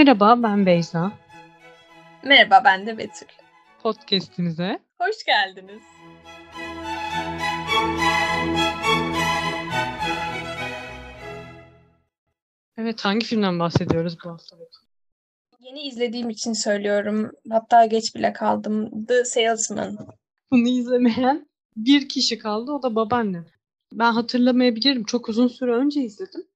Merhaba, 0.00 0.42
ben 0.42 0.66
Beyza. 0.66 1.12
Merhaba, 2.24 2.62
ben 2.64 2.86
de 2.86 2.98
Betül. 2.98 3.26
Podcast'imize 3.82 4.78
Hoş 4.98 5.24
geldiniz. 5.24 5.82
Evet, 12.76 13.04
hangi 13.04 13.26
filmden 13.26 13.58
bahsediyoruz 13.58 14.16
bu 14.24 14.30
hafta? 14.30 14.56
Yeni 15.60 15.82
izlediğim 15.82 16.30
için 16.30 16.52
söylüyorum. 16.52 17.30
Hatta 17.50 17.86
geç 17.86 18.14
bile 18.14 18.32
kaldım. 18.32 19.06
The 19.06 19.24
Salesman. 19.24 19.98
Bunu 20.50 20.68
izlemeyen 20.68 21.48
bir 21.76 22.08
kişi 22.08 22.38
kaldı, 22.38 22.72
o 22.72 22.82
da 22.82 22.94
babaannem. 22.94 23.46
Ben 23.92 24.12
hatırlamayabilirim. 24.12 25.04
Çok 25.04 25.28
uzun 25.28 25.48
süre 25.48 25.72
önce 25.72 26.00
izledim. 26.00 26.49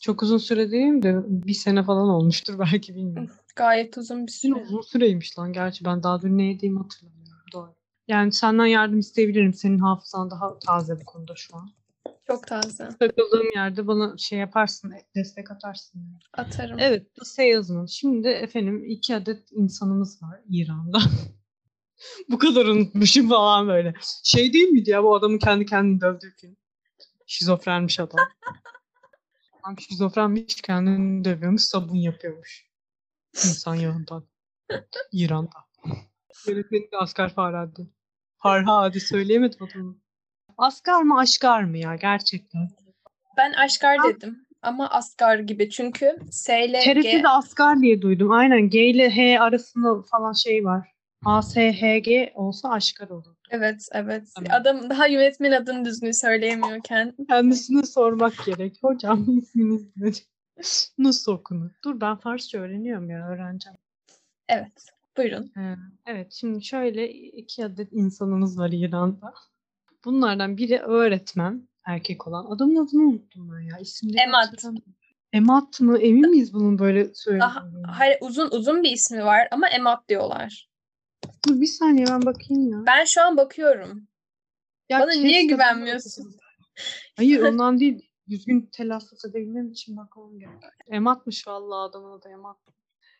Çok 0.00 0.22
uzun 0.22 0.38
süre 0.38 0.70
değil 0.70 1.02
de 1.02 1.22
bir 1.26 1.54
sene 1.54 1.82
falan 1.84 2.08
olmuştur 2.08 2.58
belki 2.72 2.94
bilmiyorum. 2.94 3.30
Gayet 3.56 3.98
uzun 3.98 4.26
bir 4.26 4.32
süre. 4.32 4.54
uzun 4.54 4.80
süreymiş 4.80 5.38
lan. 5.38 5.52
Gerçi 5.52 5.84
ben 5.84 6.02
daha 6.02 6.22
dün 6.22 6.38
ne 6.38 6.44
yediğimi 6.44 6.78
hatırlamıyorum. 6.78 7.44
Doğru. 7.52 7.74
Yani 8.08 8.32
senden 8.32 8.66
yardım 8.66 8.98
isteyebilirim. 8.98 9.54
Senin 9.54 9.78
hafızan 9.78 10.30
daha 10.30 10.58
taze 10.58 11.00
bu 11.00 11.04
konuda 11.04 11.34
şu 11.36 11.56
an. 11.56 11.70
Çok 12.26 12.46
taze. 12.46 12.88
Takıldığım 13.00 13.48
yerde 13.54 13.86
bana 13.86 14.14
şey 14.18 14.38
yaparsın, 14.38 14.92
destek 15.16 15.50
atarsın. 15.50 15.98
yani. 16.00 16.46
Atarım. 16.46 16.78
Evet, 16.78 17.14
The 17.14 17.24
Salesman. 17.24 17.86
Şimdi 17.86 18.28
efendim 18.28 18.84
iki 18.84 19.16
adet 19.16 19.52
insanımız 19.52 20.22
var 20.22 20.40
İran'da. 20.48 20.98
bu 22.30 22.38
kadar 22.38 22.66
unutmuşum 22.66 23.28
falan 23.28 23.68
böyle. 23.68 23.94
Şey 24.24 24.52
değil 24.52 24.68
miydi 24.68 24.90
ya 24.90 25.02
bu 25.04 25.14
adamın 25.14 25.38
kendi 25.38 25.66
kendini 25.66 26.00
dövdüğü 26.00 26.34
film? 26.40 26.56
Şizofrenmiş 27.26 28.00
adam. 28.00 28.18
Adam 29.62 29.78
şizofrenmiş 29.78 30.54
kendini 30.54 31.24
dövüyormuş, 31.24 31.62
sabun 31.62 31.94
yapıyormuş. 31.94 32.66
İnsan 33.34 33.74
yağından. 33.74 34.24
İran'da. 35.12 35.50
Yönetmeni 36.48 36.82
de 36.92 36.96
Asgar 36.96 37.34
Farhadi. 37.34 37.90
Farhadi 38.36 39.00
söyleyemedim 39.00 39.58
adını. 39.62 39.94
Asgar 40.58 41.02
mı 41.02 41.18
aşkar 41.18 41.64
mı 41.64 41.78
ya 41.78 41.96
gerçekten? 41.96 42.68
Ben 43.36 43.52
Aşkar 43.52 43.98
dedim. 44.04 44.46
Ama 44.62 44.88
Asgar 44.90 45.38
gibi. 45.38 45.70
Çünkü 45.70 46.18
S 46.30 46.64
ile 46.64 46.84
G... 46.84 46.94
TRT'de 46.94 47.28
Asgar 47.28 47.80
diye 47.80 48.02
duydum. 48.02 48.30
Aynen 48.30 48.70
G 48.70 48.86
ile 48.86 49.10
H 49.10 49.40
arasında 49.40 50.02
falan 50.02 50.32
şey 50.32 50.64
var. 50.64 50.88
A, 51.24 51.42
S, 51.42 51.72
H, 51.72 51.98
G 51.98 52.32
olsa 52.34 52.70
aşkar 52.70 53.08
olur. 53.08 53.36
Evet, 53.50 53.88
evet. 53.92 54.28
Tamam. 54.34 54.60
Adam 54.60 54.90
daha 54.90 55.06
yönetmen 55.06 55.52
adını 55.52 55.84
düzgün 55.84 56.10
söyleyemiyorken. 56.10 57.14
Kendisine 57.28 57.82
sormak 57.82 58.34
gerek. 58.46 58.78
Hocam 58.82 59.38
isminiz 59.38 59.96
nedir? 59.96 60.24
Nasıl 60.98 61.32
okunur? 61.32 61.70
Dur 61.84 62.00
ben 62.00 62.16
Farsça 62.16 62.58
öğreniyorum 62.58 63.10
ya 63.10 63.28
öğreneceğim. 63.28 63.78
Evet. 64.48 64.86
Buyurun. 65.16 65.52
Ee, 65.56 65.76
evet 66.06 66.32
şimdi 66.32 66.64
şöyle 66.64 67.12
iki 67.12 67.64
adet 67.64 67.92
insanımız 67.92 68.58
var 68.58 68.70
İran'da. 68.72 69.34
Bunlardan 70.04 70.56
biri 70.56 70.78
öğretmen 70.78 71.68
erkek 71.86 72.26
olan. 72.26 72.44
Adamın 72.44 72.86
adını 72.86 73.02
unuttum 73.02 73.52
ben 73.52 73.60
ya. 73.60 73.78
İsimleri 73.78 74.22
Emad. 74.22 74.46
hatırlamıyorum. 74.46 74.94
Emad 75.32 75.80
mı? 75.80 75.98
Emin 75.98 76.30
miyiz 76.30 76.54
bunun 76.54 76.78
böyle 76.78 77.14
söylediğini? 77.14 77.86
hayır, 77.86 78.18
uzun 78.20 78.50
uzun 78.50 78.82
bir 78.82 78.90
ismi 78.90 79.24
var 79.24 79.48
ama 79.50 79.68
Emad 79.68 80.08
diyorlar. 80.08 80.69
Dur 81.48 81.60
bir 81.60 81.66
saniye 81.66 82.06
ben 82.06 82.22
bakayım 82.22 82.72
ya. 82.72 82.78
Ben 82.86 83.04
şu 83.04 83.22
an 83.22 83.36
bakıyorum. 83.36 84.08
Ya 84.88 85.00
Bana 85.00 85.10
niye 85.10 85.32
keşke 85.32 85.46
güvenmiyorsun? 85.46 86.34
Hayır 87.16 87.40
ondan 87.42 87.80
değil. 87.80 88.10
Düzgün 88.28 88.68
telaffuz 88.72 89.24
edebilmem 89.24 89.70
için 89.70 89.96
bakmam 89.96 90.38
gerek. 90.38 90.62
Ematmış 90.86 91.48
vallahi 91.48 91.88
adamın 91.90 92.18
adı 92.18 92.28
Emat. 92.28 92.56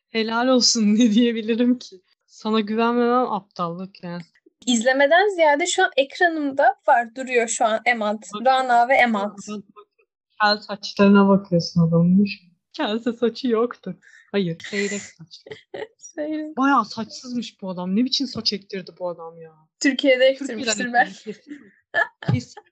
Helal 0.09 0.49
olsun 0.49 0.94
ne 0.94 1.12
diyebilirim 1.12 1.78
ki? 1.78 2.00
Sana 2.27 2.61
güvenmemem 2.61 3.33
aptallık 3.33 4.05
yani. 4.05 4.23
İzlemeden 4.67 5.34
ziyade 5.34 5.67
şu 5.67 5.84
an 5.84 5.91
ekranımda 5.97 6.77
var 6.89 7.15
duruyor 7.15 7.49
şu 7.49 7.65
an 7.65 7.81
Emad. 7.87 8.23
Rana 8.44 8.89
ve 8.89 8.94
Emad. 8.94 9.39
Kel 10.43 10.56
saçlarına 10.56 11.28
bakıyorsun 11.28 11.89
adamın. 11.89 12.27
Kelse 12.73 13.12
saçı 13.12 13.49
yoktu. 13.49 13.97
Hayır, 14.33 14.59
seyrek 14.71 15.00
saçlı. 15.03 15.50
Şey, 16.15 16.56
Bayağı 16.56 16.84
saçsızmış 16.84 17.62
bu 17.62 17.71
adam. 17.71 17.97
Ne 17.97 18.04
biçim 18.04 18.26
saç 18.26 18.53
ektirdi 18.53 18.91
bu 18.98 19.09
adam 19.09 19.41
ya? 19.41 19.53
Türkiye'de 19.81 20.25
ektirmiştir 20.25 20.87
ektirdi, 20.87 21.41
kesin. 22.32 22.62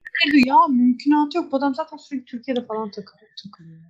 Ya. 0.45 0.55
Mümkünatı 0.69 1.37
yok. 1.37 1.51
Bu 1.51 1.57
adam 1.57 1.75
zaten 1.75 1.97
sürekli 1.97 2.25
Türkiye'de 2.25 2.65
falan 2.65 2.91
takılıyor. 2.91 3.31
takılıyor. 3.43 3.81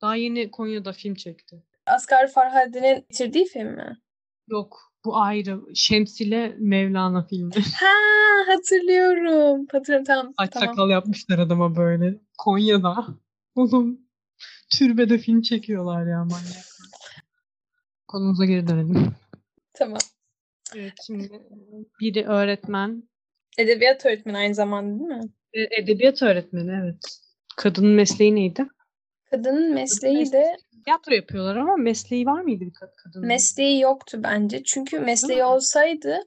Daha 0.00 0.16
yeni 0.16 0.50
Konya'da 0.50 0.92
film 0.92 1.14
çekti. 1.14 1.62
Asgar 1.86 2.30
Farhadi'nin 2.32 3.06
bitirdiği 3.10 3.44
film 3.44 3.68
mi? 3.74 3.98
Yok. 4.48 4.92
Bu 5.04 5.16
ayrı. 5.16 5.60
Şemsile 5.74 6.56
Mevlana 6.58 7.26
filmi. 7.26 7.52
Ha 7.80 8.52
hatırlıyorum. 8.52 9.66
Hatırlıyorum 9.72 10.04
tamam. 10.04 10.32
Saç 10.40 10.50
tamam. 10.52 10.68
sakal 10.68 10.90
yapmışlar 10.90 11.38
adama 11.38 11.76
böyle. 11.76 12.20
Konya'da. 12.38 13.06
Oğlum 13.54 14.00
türbede 14.70 15.18
film 15.18 15.42
çekiyorlar 15.42 16.06
ya 16.06 16.24
manyak. 16.24 16.64
Konumuza 18.12 18.44
geri 18.44 18.68
dönelim. 18.68 19.06
Tamam. 19.74 19.98
Evet 20.76 20.92
şimdi 21.06 21.42
biri 22.00 22.26
öğretmen. 22.26 23.08
Edebiyat 23.58 24.06
öğretmeni 24.06 24.36
aynı 24.36 24.54
zamanda 24.54 24.98
değil 24.98 25.10
mi? 25.20 25.30
e, 25.52 25.82
Edebiyat 25.82 26.22
öğretmeni 26.22 26.70
evet. 26.82 27.20
Kadının 27.56 27.90
mesleği 27.90 28.34
neydi? 28.34 28.66
Kadının 29.30 29.74
mesleği 29.74 30.32
de 30.32 30.56
Tiyatro 30.84 31.14
yapıyorlar 31.14 31.56
ama 31.56 31.76
mesleği 31.76 32.26
var 32.26 32.40
mıydı 32.40 32.60
bir 32.64 32.70
kad- 32.70 32.94
kadının? 33.04 33.26
mesleği 33.28 33.80
yoktu 33.80 34.20
bence. 34.24 34.62
Çünkü 34.64 34.98
mesleği 35.00 35.44
olsaydı 35.44 36.18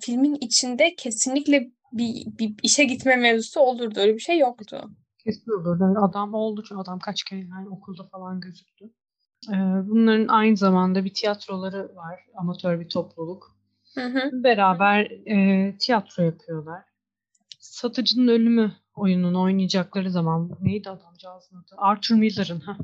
filmin 0.00 0.34
içinde 0.34 0.94
kesinlikle 0.94 1.70
bir, 1.92 2.26
bir 2.38 2.54
işe 2.62 2.84
gitme 2.84 3.16
mevzusu 3.16 3.60
olurdu. 3.60 4.00
Öyle 4.00 4.14
bir 4.14 4.20
şey 4.20 4.38
yoktu. 4.38 4.90
Kesin 5.24 5.50
olur. 5.60 5.80
Yani 5.80 5.98
Adam 5.98 6.34
oldu 6.34 6.62
çünkü 6.68 6.80
adam 6.80 6.98
kaç 6.98 7.24
kere 7.24 7.40
yani 7.40 7.68
okulda 7.68 8.08
falan 8.08 8.40
gözüktü. 8.40 8.84
Ee, 9.48 9.88
bunların 9.88 10.28
aynı 10.28 10.56
zamanda 10.56 11.04
bir 11.04 11.14
tiyatroları 11.14 11.96
var. 11.96 12.20
Amatör 12.36 12.80
bir 12.80 12.88
topluluk. 12.88 13.56
Hı 13.94 14.06
hı. 14.06 14.30
Beraber 14.32 15.00
e, 15.26 15.74
tiyatro 15.78 16.22
yapıyorlar. 16.22 16.82
Satıcının 17.60 18.28
Ölümü 18.28 18.72
oyununu 18.96 19.42
oynayacakları 19.42 20.10
zaman 20.10 20.50
neydi 20.60 20.90
adamcağızın 20.90 21.56
adı? 21.56 21.74
Arthur 21.76 22.14
Miller'ın. 22.14 22.60
ha. 22.60 22.76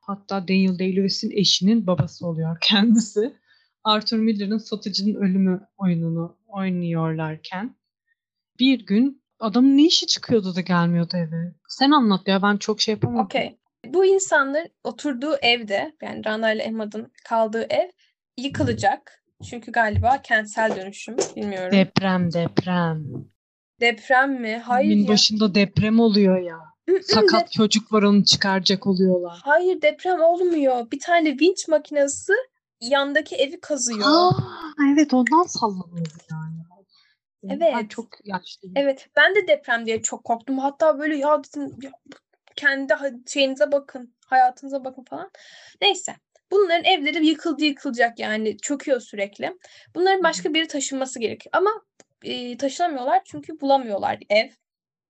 Hatta 0.00 0.48
Daniel 0.48 0.78
Day-Lewis'in 0.78 1.30
eşinin 1.30 1.86
babası 1.86 2.26
oluyor 2.26 2.56
kendisi. 2.62 3.36
Arthur 3.84 4.18
Miller'ın 4.18 4.58
Satıcının 4.58 5.14
Ölümü 5.14 5.66
oyununu 5.78 6.36
oynuyorlarken 6.46 7.76
bir 8.58 8.86
gün 8.86 9.22
adamın 9.40 9.76
ne 9.76 9.86
işi 9.86 10.06
çıkıyordu 10.06 10.54
da 10.54 10.60
gelmiyordu 10.60 11.16
eve. 11.16 11.54
Sen 11.68 11.90
anlat 11.90 12.28
ya 12.28 12.42
ben 12.42 12.56
çok 12.56 12.80
şey 12.80 12.92
yapamadım. 12.92 13.24
Okey. 13.24 13.58
Bu 13.86 14.04
insanların 14.04 14.68
oturduğu 14.84 15.36
evde 15.42 15.96
yani 16.02 16.24
Rana 16.24 16.52
ile 16.52 16.62
Emad'ın 16.62 17.12
kaldığı 17.24 17.66
ev 17.70 17.88
yıkılacak. 18.36 19.22
Çünkü 19.50 19.72
galiba 19.72 20.22
kentsel 20.22 20.76
dönüşüm 20.76 21.16
bilmiyorum. 21.36 21.72
Deprem 21.72 22.32
deprem. 22.32 23.04
Deprem 23.80 24.40
mi? 24.40 24.62
Hayır 24.64 24.88
Filmin 24.90 25.02
ya. 25.04 25.08
başında 25.08 25.54
deprem 25.54 26.00
oluyor 26.00 26.38
ya. 26.40 26.58
Sakat 27.02 27.52
çocuk 27.52 27.92
var 27.92 28.02
onu 28.02 28.24
çıkaracak 28.24 28.86
oluyorlar. 28.86 29.40
Hayır 29.44 29.82
deprem 29.82 30.20
olmuyor. 30.20 30.90
Bir 30.90 31.00
tane 31.00 31.30
vinç 31.38 31.68
makinesi 31.68 32.32
yandaki 32.80 33.36
evi 33.36 33.60
kazıyor. 33.60 34.00
Aa, 34.04 34.32
evet 34.94 35.14
ondan 35.14 35.42
sallanıyor 35.46 36.06
yani. 36.30 36.58
Ben 37.42 37.60
Evet. 37.60 37.90
çok 37.90 38.08
yaşlıyım. 38.24 38.74
Evet 38.76 39.08
ben 39.16 39.34
de 39.34 39.48
deprem 39.48 39.86
diye 39.86 40.02
çok 40.02 40.24
korktum. 40.24 40.58
Hatta 40.58 40.98
böyle 40.98 41.16
ya 41.16 41.42
dedim 41.44 41.76
ya, 41.82 41.90
kendi 42.58 42.94
şeyinize 43.26 43.72
bakın, 43.72 44.14
hayatınıza 44.26 44.84
bakın 44.84 45.04
falan. 45.04 45.30
Neyse. 45.80 46.16
Bunların 46.50 46.84
evleri 46.84 47.26
yıkıldı 47.26 47.64
yıkılacak 47.64 48.18
yani 48.18 48.58
çöküyor 48.58 49.00
sürekli. 49.00 49.56
Bunların 49.94 50.22
başka 50.22 50.54
biri 50.54 50.68
taşınması 50.68 51.20
gerekiyor. 51.20 51.50
Ama 51.52 51.70
e, 52.24 52.56
taşınamıyorlar 52.56 53.22
çünkü 53.24 53.60
bulamıyorlar 53.60 54.18
ev. 54.30 54.48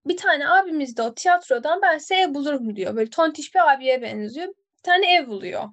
Bir 0.07 0.17
tane 0.17 0.49
abimiz 0.49 0.97
de 0.97 1.03
o 1.03 1.15
tiyatrodan 1.15 1.83
ben 1.83 1.99
size 1.99 2.15
ev 2.15 2.35
bulurum 2.35 2.77
diyor. 2.77 2.97
Böyle 2.97 3.11
tontiş 3.11 3.55
bir 3.55 3.73
abiye 3.75 4.03
benziyor. 4.03 4.49
Bir 4.49 4.83
tane 4.83 5.15
ev 5.15 5.27
buluyor. 5.27 5.65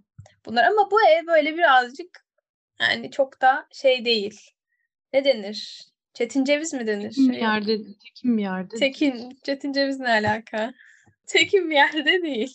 Bunlar 0.46 0.64
ama 0.64 0.92
bu 0.92 1.02
ev 1.08 1.28
böyle 1.28 1.58
birazcık 1.58 2.26
yani 2.82 3.12
çok 3.12 3.42
da 3.42 3.68
şey 3.72 4.06
değil. 4.06 4.40
Ne 5.14 5.26
denir? 5.26 5.82
Çetin 6.14 6.44
ceviz 6.46 6.74
mi 6.74 6.88
denir? 6.88 7.10
Tekin 7.10 7.30
bir 7.30 7.34
Şey- 7.34 7.44
yerde, 7.44 7.78
tekin 7.78 8.38
bir 8.38 8.42
yerde. 8.42 8.76
Tekin, 8.76 9.40
Çetin 9.44 9.74
Ceviz 9.74 10.00
ne 10.00 10.10
alaka? 10.10 10.74
Tekin 11.28 11.70
bir 11.70 11.76
yerde 11.76 12.22
değil. 12.22 12.54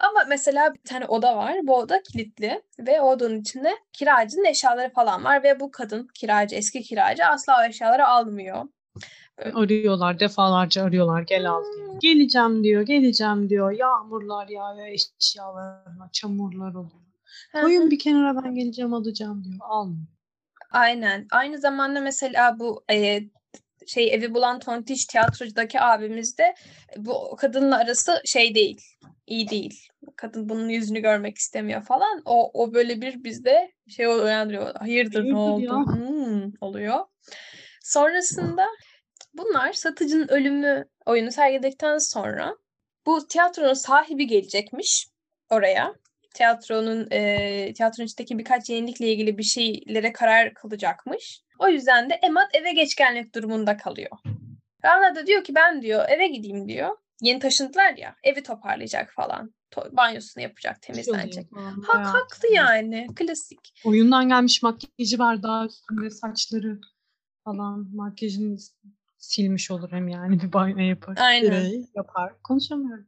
Ama 0.00 0.24
mesela 0.28 0.74
bir 0.74 0.80
tane 0.88 1.06
oda 1.06 1.36
var. 1.36 1.56
Bu 1.62 1.76
oda 1.76 2.02
kilitli 2.02 2.62
ve 2.78 3.00
o 3.00 3.10
odanın 3.10 3.40
içinde 3.40 3.72
kiracının 3.92 4.44
eşyaları 4.44 4.92
falan 4.92 5.24
var 5.24 5.42
ve 5.42 5.60
bu 5.60 5.70
kadın 5.70 6.08
kiracı, 6.14 6.56
eski 6.56 6.82
kiracı 6.82 7.24
asla 7.26 7.60
o 7.60 7.68
eşyaları 7.68 8.06
almıyor. 8.08 8.64
Arıyorlar, 9.54 10.20
defalarca 10.20 10.84
arıyorlar 10.84 11.22
gel 11.22 11.50
al 11.50 11.62
diye. 11.76 11.98
Geleceğim 12.14 12.64
diyor, 12.64 12.82
geleceğim 12.82 13.48
diyor. 13.48 13.70
Yağmurlar 13.70 14.48
yağıyor 14.48 14.86
eşyalarına, 14.86 16.10
çamurlar 16.12 16.74
oluyor. 16.74 17.02
Koyun 17.60 17.90
bir 17.90 17.98
kenara 17.98 18.44
ben 18.44 18.54
geleceğim 18.54 18.94
alacağım 18.94 19.44
diyor. 19.44 19.58
Almıyor. 19.60 20.06
Aynen. 20.70 21.26
Aynı 21.30 21.58
zamanda 21.58 22.00
mesela 22.00 22.58
bu 22.58 22.84
e, 22.90 23.22
şey 23.86 24.14
evi 24.14 24.34
bulan 24.34 24.58
tontiş 24.58 25.06
tiyatrodaki 25.06 25.80
abimiz 25.80 26.38
de 26.38 26.54
bu 26.96 27.36
kadınla 27.36 27.78
arası 27.78 28.22
şey 28.24 28.54
değil. 28.54 28.80
iyi 29.26 29.48
değil. 29.48 29.88
Kadın 30.16 30.48
bunun 30.48 30.68
yüzünü 30.68 31.00
görmek 31.00 31.38
istemiyor 31.38 31.82
falan. 31.82 32.22
O 32.24 32.50
o 32.62 32.74
böyle 32.74 33.00
bir 33.00 33.24
bizde 33.24 33.72
şey 33.88 34.06
uyandırıyor. 34.06 34.74
Hayırdır, 34.74 35.24
ne 35.24 35.36
oldu? 35.36 35.64
ya? 35.64 35.72
Hmm, 35.72 36.52
oluyor. 36.60 37.00
Sonrasında 37.82 38.66
bunlar 39.34 39.72
satıcının 39.72 40.28
ölümü 40.28 40.84
oyunu 41.06 41.32
sergiledikten 41.32 41.98
sonra 41.98 42.56
bu 43.06 43.26
tiyatronun 43.28 43.74
sahibi 43.74 44.26
gelecekmiş 44.26 45.06
oraya. 45.50 45.94
Tiyatronun 46.34 47.08
e, 47.10 47.72
tiyatronun 47.74 48.06
içindeki 48.06 48.38
birkaç 48.38 48.70
yenilikle 48.70 49.12
ilgili 49.12 49.38
bir 49.38 49.42
şeylere 49.42 50.12
karar 50.12 50.54
kılacakmış. 50.54 51.42
O 51.62 51.68
yüzden 51.68 52.10
de 52.10 52.14
Emad 52.14 52.50
eve 52.54 52.72
geç 52.72 52.96
gelmek 52.96 53.34
durumunda 53.34 53.76
kalıyor. 53.76 54.10
Rana 54.84 55.14
da 55.14 55.26
diyor 55.26 55.44
ki 55.44 55.54
ben 55.54 55.82
diyor 55.82 56.04
eve 56.08 56.26
gideyim 56.26 56.68
diyor. 56.68 56.96
Yeni 57.20 57.38
taşındılar 57.38 57.96
ya 57.96 58.16
evi 58.22 58.42
toparlayacak 58.42 59.12
falan. 59.12 59.54
To- 59.70 59.96
banyosunu 59.96 60.42
yapacak, 60.42 60.82
temizlenecek. 60.82 61.46
Hak 61.86 62.06
haklı 62.06 62.48
yani. 62.52 63.06
Klasik. 63.16 63.74
Oyundan 63.84 64.28
gelmiş 64.28 64.62
makyajı 64.62 65.18
var 65.18 65.42
daha 65.42 65.66
üstünde 65.66 66.10
saçları 66.10 66.80
falan 67.44 67.88
makyajını 67.94 68.56
silmiş 69.18 69.70
olur 69.70 69.92
hem 69.92 70.08
yani 70.08 70.42
bir 70.42 70.52
banyo 70.52 70.78
yapar. 70.78 71.16
Aynen. 71.20 71.42
Direği 71.42 71.86
yapar. 71.94 72.32
Konuşamıyorum. 72.42 73.06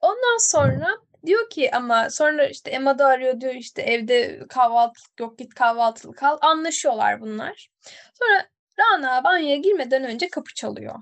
Ondan 0.00 0.38
sonra 0.40 0.88
diyor 1.26 1.50
ki 1.50 1.70
ama 1.74 2.10
sonra 2.10 2.46
işte 2.48 2.70
Emma 2.70 2.98
da 2.98 3.06
arıyor 3.06 3.40
diyor 3.40 3.54
işte 3.54 3.82
evde 3.82 4.46
kahvaltılık 4.48 5.20
yok 5.20 5.38
git 5.38 5.54
kahvaltılık 5.54 6.22
al. 6.22 6.38
Anlaşıyorlar 6.40 7.20
bunlar. 7.20 7.68
Sonra 8.14 8.46
Rana 8.78 9.24
banyoya 9.24 9.56
girmeden 9.56 10.04
önce 10.04 10.28
kapı 10.28 10.54
çalıyor. 10.54 10.94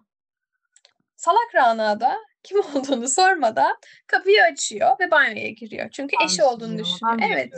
Salak 1.16 1.54
Rana 1.54 2.00
da 2.00 2.16
kim 2.42 2.58
olduğunu 2.74 3.08
sormadan 3.08 3.76
kapıyı 4.06 4.42
açıyor 4.52 4.96
ve 5.00 5.10
banyoya 5.10 5.50
giriyor. 5.50 5.90
Çünkü 5.90 6.16
eşi 6.24 6.42
olduğunu 6.44 6.78
düşünüyor. 6.78 7.30
Evet 7.32 7.52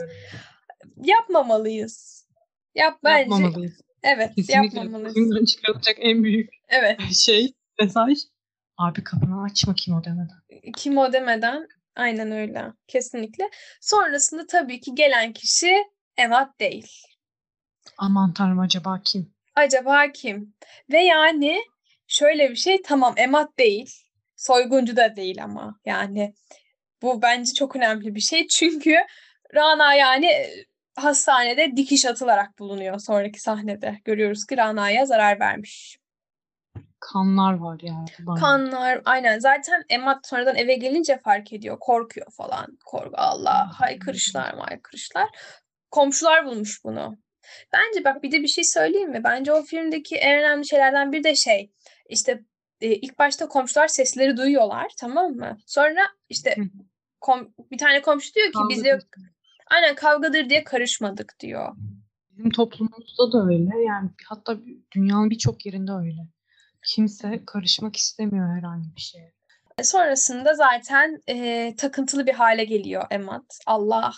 yapmamalıyız. 1.03 2.27
Yap 2.75 2.99
bence. 3.03 3.19
Yapmamalıyız. 3.33 3.81
Evet 4.03 4.35
Kesinlikle. 4.35 4.79
yapmamalıyız. 4.79 5.17
Oyundan 5.17 5.45
çıkarılacak 5.45 5.95
en 5.99 6.23
büyük 6.23 6.49
Evet. 6.69 6.99
şey 7.13 7.53
mesaj. 7.79 8.17
Abi 8.77 9.03
kapını 9.03 9.43
açma 9.43 9.73
kim 9.75 9.93
o 9.93 10.03
demeden. 10.03 10.71
Kim 10.77 10.97
o 10.97 11.13
demeden 11.13 11.67
aynen 11.97 12.31
öyle. 12.31 12.65
Kesinlikle. 12.87 13.49
Sonrasında 13.81 14.47
tabii 14.47 14.79
ki 14.79 14.95
gelen 14.95 15.33
kişi 15.33 15.83
Evat 16.17 16.59
değil. 16.59 16.91
Aman 17.97 18.33
tanrım 18.33 18.59
acaba 18.59 19.01
kim? 19.05 19.33
Acaba 19.55 20.11
kim? 20.11 20.53
Ve 20.91 20.99
yani 21.03 21.61
şöyle 22.07 22.49
bir 22.49 22.55
şey 22.55 22.81
tamam 22.81 23.13
Emat 23.17 23.57
değil. 23.59 23.89
Soyguncu 24.35 24.95
da 24.95 25.15
değil 25.15 25.43
ama 25.43 25.79
yani 25.85 26.33
bu 27.01 27.21
bence 27.21 27.53
çok 27.53 27.75
önemli 27.75 28.15
bir 28.15 28.19
şey. 28.19 28.47
Çünkü 28.51 28.95
Rana 29.55 29.93
yani 29.93 30.25
e, 30.25 30.65
hastanede 30.95 31.77
dikiş 31.77 32.05
atılarak 32.05 32.59
bulunuyor 32.59 32.99
sonraki 32.99 33.41
sahnede. 33.41 34.01
Görüyoruz 34.05 34.45
ki 34.45 34.57
Rana'ya 34.57 35.05
zarar 35.05 35.39
vermiş. 35.39 35.97
Kanlar 36.99 37.53
var 37.53 37.79
ya. 37.81 38.05
banyoda. 38.19 38.39
Kanlar 38.39 39.01
aynen 39.05 39.39
zaten 39.39 39.83
Emmat 39.89 40.27
sonradan 40.27 40.55
eve 40.55 40.75
gelince 40.75 41.17
fark 41.17 41.53
ediyor. 41.53 41.79
Korkuyor 41.79 42.31
falan. 42.31 42.77
Korku 42.85 43.11
Allah 43.17 43.79
haykırışlar 43.79 44.55
haykırışlar. 44.57 45.29
Komşular 45.91 46.45
bulmuş 46.45 46.83
bunu. 46.83 47.17
Bence 47.73 48.03
bak 48.03 48.23
bir 48.23 48.31
de 48.31 48.41
bir 48.41 48.47
şey 48.47 48.63
söyleyeyim 48.63 49.09
mi? 49.11 49.21
Bence 49.23 49.53
o 49.53 49.61
filmdeki 49.61 50.15
en 50.15 50.39
önemli 50.39 50.67
şeylerden 50.67 51.11
bir 51.11 51.23
de 51.23 51.35
şey 51.35 51.71
işte 52.09 52.43
e, 52.81 52.95
ilk 52.95 53.19
başta 53.19 53.47
komşular 53.47 53.87
sesleri 53.87 54.37
duyuyorlar 54.37 54.91
tamam 54.97 55.31
mı? 55.31 55.57
Sonra 55.65 56.01
işte 56.29 56.55
kom- 57.21 57.51
bir 57.71 57.77
tane 57.77 58.01
komşu 58.01 58.33
diyor 58.33 58.47
ki 58.47 58.59
biz 58.69 58.79
ediyorsun. 58.79 59.09
aynen 59.67 59.95
kavgadır 59.95 60.49
diye 60.49 60.63
karışmadık 60.63 61.35
diyor. 61.39 61.75
Bizim 62.31 62.49
toplumumuzda 62.51 63.31
da 63.31 63.45
öyle. 63.45 63.83
Yani 63.85 64.09
hatta 64.25 64.57
dünyanın 64.91 65.29
birçok 65.29 65.65
yerinde 65.65 65.91
öyle. 65.91 66.27
Kimse 66.87 67.45
karışmak 67.45 67.95
istemiyor 67.95 68.57
herhangi 68.57 68.95
bir 68.95 69.01
şeye. 69.01 69.33
E, 69.77 69.83
Sonrasında 69.83 70.53
zaten 70.53 71.21
e, 71.27 71.75
takıntılı 71.75 72.27
bir 72.27 72.33
hale 72.33 72.63
geliyor 72.63 73.03
Emad. 73.11 73.49
Allah 73.65 74.13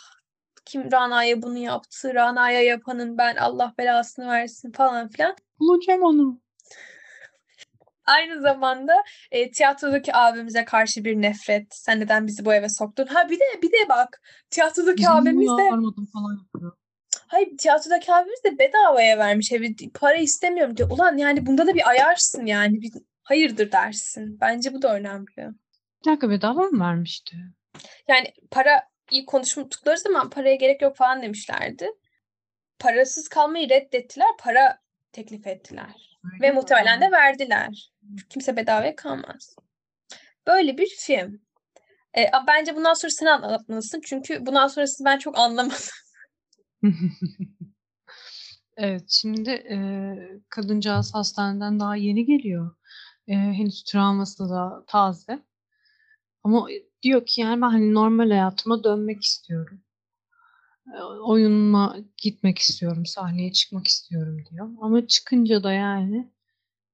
kim 0.65 0.91
Rana'ya 0.91 1.41
bunu 1.41 1.57
yaptı? 1.57 2.13
Rana'ya 2.13 2.61
yapanın 2.61 3.17
ben 3.17 3.35
Allah 3.35 3.73
belasını 3.77 4.27
versin 4.27 4.71
falan 4.71 5.07
filan. 5.07 5.35
Bulacağım 5.59 6.03
onu. 6.03 6.39
Aynı 8.05 8.41
zamanda 8.41 8.93
e, 9.31 9.51
tiyatrodaki 9.51 10.15
abimize 10.15 10.65
karşı 10.65 11.05
bir 11.05 11.21
nefret. 11.21 11.67
Sen 11.75 11.99
neden 11.99 12.27
bizi 12.27 12.45
bu 12.45 12.53
eve 12.53 12.69
soktun? 12.69 13.05
Ha 13.05 13.29
bir 13.29 13.39
de 13.39 13.61
bir 13.61 13.71
de 13.71 13.89
bak 13.89 14.21
tiyatrodaki 14.49 14.97
Bizim 14.97 15.11
abimiz 15.11 15.49
de 15.49 15.69
falan 16.13 16.37
yapıyor. 16.43 16.78
Hayır 17.29 17.57
tiyatrodaki 17.57 18.13
abimiz 18.13 18.43
de 18.43 18.59
bedavaya 18.59 19.17
vermiş 19.17 19.51
evi. 19.51 19.75
Para 19.93 20.15
istemiyorum 20.15 20.77
diyor. 20.77 20.89
Ulan 20.91 21.17
yani 21.17 21.45
bunda 21.45 21.67
da 21.67 21.75
bir 21.75 21.89
ayarsın 21.89 22.45
yani. 22.45 22.81
Bir, 22.81 22.91
hayırdır 23.23 23.71
dersin. 23.71 24.39
Bence 24.41 24.73
bu 24.73 24.81
da 24.81 24.95
önemli. 24.95 25.37
Bir 26.05 26.11
dakika 26.11 26.29
bedava 26.29 26.61
mı 26.63 26.83
vermişti? 26.83 27.35
Yani 28.07 28.33
para 28.51 28.83
iyi 29.11 29.25
konuştukları 29.25 29.97
zaman 29.97 30.29
paraya 30.29 30.55
gerek 30.55 30.81
yok 30.81 30.95
falan 30.95 31.21
demişlerdi. 31.21 31.89
Parasız 32.79 33.27
kalmayı 33.27 33.69
reddettiler. 33.69 34.27
Para 34.39 34.79
teklif 35.11 35.47
ettiler. 35.47 36.19
Ve 36.23 36.29
Öyle 36.33 36.49
mi? 36.49 36.55
muhtemelen 36.55 37.01
de 37.01 37.11
verdiler. 37.11 37.91
Kimse 38.29 38.55
bedavaya 38.55 38.95
kalmaz. 38.95 39.55
Böyle 40.47 40.77
bir 40.77 40.87
film. 40.87 41.41
E, 42.17 42.31
bence 42.47 42.75
bundan 42.75 42.93
sonra 42.93 43.11
sen 43.11 43.25
anlatmalısın. 43.25 44.01
Çünkü 44.05 44.45
bundan 44.45 44.67
sonrasını 44.67 45.05
ben 45.05 45.17
çok 45.17 45.37
anlamadım. 45.37 45.77
Evet, 48.77 49.05
şimdi 49.09 49.49
e, 49.49 49.77
kadıncağız 50.49 51.13
hastaneden 51.15 51.79
daha 51.79 51.95
yeni 51.95 52.25
geliyor. 52.25 52.75
E, 53.27 53.33
henüz 53.33 53.83
travması 53.83 54.49
da 54.49 54.83
taze. 54.87 55.43
Ama 56.43 56.67
diyor 57.03 57.25
ki 57.25 57.41
yani 57.41 57.61
ben 57.61 57.69
hani 57.69 57.93
normal 57.93 58.29
hayatıma 58.29 58.83
dönmek 58.83 59.23
istiyorum. 59.23 59.81
E, 60.97 61.01
oyunuma 61.03 61.97
gitmek 62.17 62.57
istiyorum, 62.57 63.05
sahneye 63.05 63.51
çıkmak 63.51 63.87
istiyorum 63.87 64.37
diyor. 64.51 64.69
Ama 64.81 65.07
çıkınca 65.07 65.63
da 65.63 65.73
yani 65.73 66.31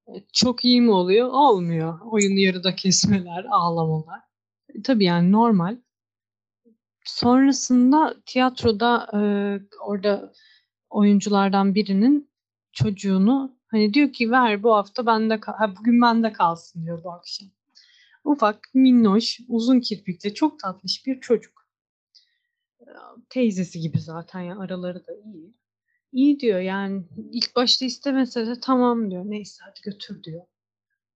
e, 0.08 0.14
çok 0.34 0.66
iyi 0.66 0.82
mi 0.82 0.92
oluyor? 0.92 1.30
Olmuyor. 1.30 2.00
Oyunu 2.02 2.40
yarıda 2.40 2.76
kesmeler, 2.76 3.46
ağlamalar. 3.52 4.22
E, 4.70 4.82
tabii 4.84 5.06
yani 5.06 5.32
normal. 5.32 5.78
Sonrasında 7.06 8.16
tiyatroda 8.26 9.08
e, 9.14 9.20
orada 9.82 10.34
oyunculardan 10.90 11.76
birinin 11.76 12.30
çocuğunu 12.72 13.58
hani 13.68 13.94
diyor 13.94 14.14
ki 14.14 14.32
ver 14.32 14.64
bu 14.64 14.76
hafta 14.76 15.06
bende 15.06 15.40
ha, 15.46 15.76
bugün 15.80 16.02
bende 16.02 16.34
kalsın 16.34 16.86
diyor 16.86 17.04
bu 17.04 17.12
akşam. 17.12 17.50
Ufak, 18.24 18.70
minnoş, 18.74 19.40
uzun 19.48 19.80
kirpikli, 19.80 20.34
çok 20.34 20.60
tatlış 20.60 21.06
bir 21.06 21.22
çocuk. 21.22 21.68
Teyzesi 23.30 23.80
gibi 23.80 24.00
zaten 24.00 24.42
ya 24.42 24.60
araları 24.60 25.08
da 25.08 25.14
iyi. 25.26 25.54
İyi 26.12 26.40
diyor 26.40 26.60
yani 26.60 27.04
ilk 27.32 27.56
başta 27.56 27.86
istemese 27.86 28.48
de 28.48 28.60
tamam 28.60 29.12
diyor. 29.12 29.24
Neyse 29.26 29.64
hadi 29.66 29.80
götür 29.84 30.24
diyor. 30.24 30.46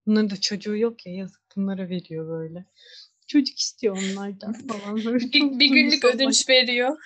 Bunların 0.06 0.30
da 0.30 0.36
çocuğu 0.42 0.78
yok 0.78 1.06
ya 1.06 1.14
yazık 1.14 1.42
bunlara 1.56 1.90
veriyor 1.90 2.28
böyle. 2.28 2.66
Çocuk 3.30 3.60
istiyor 3.60 3.98
onlardan 3.98 4.54
falan. 4.54 4.96
Böyle 5.06 5.26
Bir, 5.26 5.60
bir 5.60 5.70
günlük 5.70 6.06
ödünç 6.06 6.50
veriyor. 6.50 6.98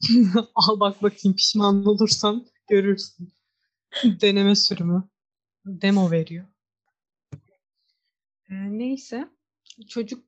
Al 0.54 0.80
bak 0.80 1.02
bakayım 1.02 1.36
pişman 1.36 1.86
olursan 1.86 2.46
görürsün. 2.68 3.32
Deneme 4.04 4.54
sürümü. 4.54 5.08
Demo 5.66 6.10
veriyor. 6.10 6.46
Ee, 8.50 8.54
neyse. 8.78 9.28
Çocuk 9.88 10.24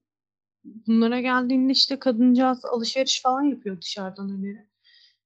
bunlara 0.65 1.21
geldiğinde 1.21 1.73
işte 1.73 1.99
kadıncağız 1.99 2.65
alışveriş 2.65 3.23
falan 3.23 3.43
yapıyor 3.43 3.81
dışarıdan 3.81 4.29
hani 4.29 4.67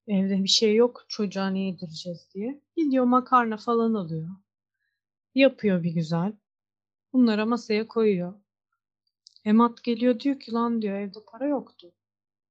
evde 0.06 0.42
bir 0.42 0.48
şey 0.48 0.74
yok 0.74 1.04
çocuğa 1.08 1.50
ne 1.50 1.60
yedireceğiz 1.60 2.28
diye. 2.34 2.60
Gidiyor 2.76 3.04
makarna 3.04 3.56
falan 3.56 3.94
alıyor. 3.94 4.28
Yapıyor 5.34 5.82
bir 5.82 5.92
güzel. 5.92 6.32
Bunlara 7.12 7.46
masaya 7.46 7.88
koyuyor. 7.88 8.43
Emat 9.44 9.82
geliyor 9.84 10.20
diyor 10.20 10.40
ki 10.40 10.52
lan 10.52 10.82
diyor 10.82 10.98
evde 10.98 11.18
para 11.32 11.46
yoktu. 11.46 11.92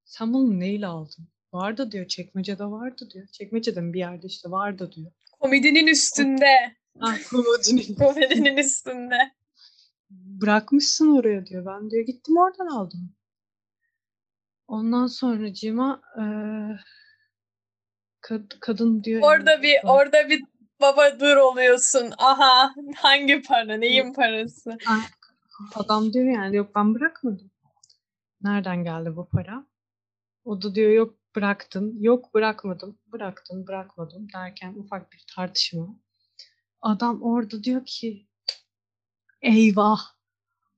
Sen 0.05 0.33
bunu 0.33 0.59
neyle 0.59 0.87
aldın? 0.87 1.27
Vardı 1.53 1.91
diyor 1.91 2.07
çekmecede 2.07 2.65
vardı 2.65 3.09
diyor. 3.13 3.27
Çekmecede 3.27 3.81
mi 3.81 3.93
bir 3.93 3.99
yerde 3.99 4.27
işte 4.27 4.51
vardı 4.51 4.91
diyor. 4.95 5.11
Komedinin 5.39 5.87
üstünde. 5.87 6.75
Ah 7.01 7.17
komodinin. 7.29 7.95
Komedinin 7.99 8.57
üstünde. 8.57 9.17
Bırakmışsın 10.09 11.17
oraya 11.17 11.45
diyor. 11.45 11.65
Ben 11.65 11.89
diyor 11.91 12.05
gittim 12.05 12.37
oradan 12.37 12.67
aldım. 12.67 13.15
Ondan 14.67 15.07
sonracığıma 15.07 16.01
eee 16.17 16.79
kad- 18.21 18.59
kadın 18.59 19.03
diyor 19.03 19.21
Orada 19.23 19.61
bir 19.61 19.75
orada 19.83 20.29
bir 20.29 20.43
baba 20.81 21.19
dur 21.19 21.35
oluyorsun. 21.37 22.13
Aha 22.17 22.73
hangi 22.95 23.41
para? 23.41 23.77
Neyin 23.77 24.13
parası? 24.13 24.77
Adam 25.75 26.13
diyor 26.13 26.25
yani 26.25 26.55
yok 26.55 26.75
ben 26.75 26.95
bırakmadım. 26.95 27.51
Nereden 28.41 28.83
geldi 28.83 29.15
bu 29.15 29.29
para? 29.29 29.67
O 30.45 30.61
da 30.61 30.75
diyor 30.75 30.91
yok 30.91 31.15
bıraktın. 31.35 31.97
Yok 31.99 32.33
bırakmadım. 32.33 32.99
Bıraktım 33.11 33.67
bırakmadım 33.67 34.27
derken 34.33 34.73
ufak 34.73 35.11
bir 35.11 35.25
tartışma. 35.35 35.99
Adam 36.81 37.21
orada 37.21 37.63
diyor 37.63 37.85
ki 37.85 38.27
eyvah 39.41 39.99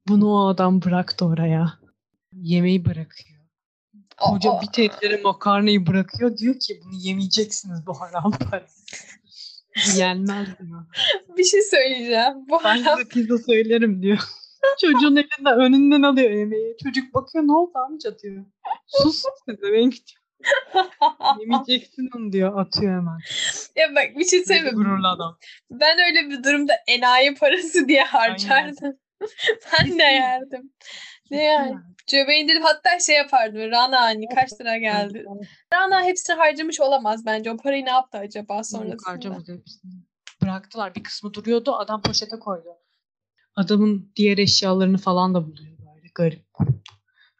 bunu 0.08 0.30
o 0.30 0.48
adam 0.48 0.82
bıraktı 0.82 1.26
oraya. 1.26 1.80
Yemeği 2.34 2.86
bırakıyor. 2.86 3.40
Koca 4.18 4.52
Aa, 4.52 4.62
bir 4.62 4.68
tencere 4.68 5.22
makarnayı 5.22 5.88
bırakıyor. 5.88 6.38
Diyor 6.38 6.60
ki 6.60 6.82
bunu 6.84 6.94
yemeyeceksiniz 6.96 7.88
bu 7.88 8.02
haram 8.02 8.32
para. 8.32 8.68
Yenmez 9.96 10.48
diyor. 10.60 10.86
bir 11.38 11.44
şey 11.44 11.62
söyleyeceğim. 11.62 12.50
Bu 12.50 12.60
Ben 12.64 12.84
haram 12.84 12.98
size 12.98 13.10
pizza 13.10 13.38
söylerim 13.38 14.02
diyor. 14.02 14.20
Çocuğun 14.82 15.16
elinden 15.16 15.60
önünden 15.60 16.02
alıyor 16.02 16.32
yemeği. 16.32 16.76
Çocuk 16.84 17.14
bakıyor 17.14 17.48
ne 17.48 17.52
oldu 17.52 17.72
amca 17.76 18.20
diyor. 18.20 18.46
Sus 18.88 19.16
size 19.16 19.62
ben 19.62 19.90
gidiyorum. 19.90 20.26
Yemeyeceksin 21.40 22.10
onu 22.18 22.32
diyor. 22.32 22.60
Atıyor 22.60 22.92
hemen. 22.94 23.18
ya 23.76 23.96
bak 23.96 24.18
bir 24.18 24.26
şey 24.26 24.46
söyleyeyim 24.46 24.76
gururlu 24.76 25.08
adam. 25.08 25.38
Ben 25.72 25.98
öyle 26.00 26.30
bir 26.30 26.44
durumda 26.44 26.74
enayi 26.88 27.36
parası 27.36 27.88
diye 27.88 28.04
harcardım. 28.04 28.98
ben 29.74 30.00
de 30.00 30.04
yerdim. 30.04 30.72
Ne 31.32 31.44
yani? 31.44 31.76
Cebe 32.08 32.36
indirip 32.36 32.64
hatta 32.64 33.00
şey 33.00 33.16
yapardım. 33.16 33.72
Rana 33.72 34.02
hani 34.02 34.26
kaç 34.36 34.62
lira 34.62 34.78
geldi. 34.78 35.26
Rana 35.74 36.04
hepsini 36.04 36.36
harcamış 36.36 36.82
olamaz 36.82 37.26
bence. 37.26 37.52
O 37.52 37.58
parayı 37.58 37.86
ne 37.86 37.90
yaptı 37.90 38.18
acaba 38.18 38.64
sonrasında? 38.64 39.12
harcamadı 39.12 39.58
hepsini. 39.58 39.92
Bıraktılar. 40.42 40.96
Bir 40.96 41.04
kısmı 41.04 41.34
duruyordu. 41.34 41.76
Adam 41.76 42.02
poşete 42.02 42.40
koydu. 42.40 42.70
Adamın 43.56 44.12
diğer 44.16 44.38
eşyalarını 44.38 44.98
falan 44.98 45.34
da 45.34 45.48
buluyor 45.48 45.78
böyle 45.80 46.08
garip. 46.16 46.46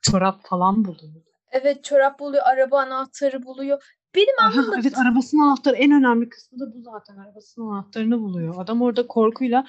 Çorap 0.02 0.46
falan 0.48 0.86
buluyor. 0.86 1.14
Evet 1.52 1.84
çorap 1.84 2.20
buluyor, 2.20 2.44
araba 2.46 2.80
anahtarı 2.80 3.44
buluyor. 3.44 3.84
Benim 4.16 4.36
anlamadım. 4.42 4.80
evet 4.82 4.98
arabasının 4.98 5.42
anahtarı 5.42 5.76
en 5.76 5.92
önemli 5.92 6.30
kısmı 6.30 6.60
da 6.60 6.74
bu 6.74 6.82
zaten. 6.82 7.18
Arabasının 7.18 7.68
anahtarını 7.72 8.20
buluyor. 8.20 8.56
Adam 8.58 8.82
orada 8.82 9.08
korkuyla 9.08 9.68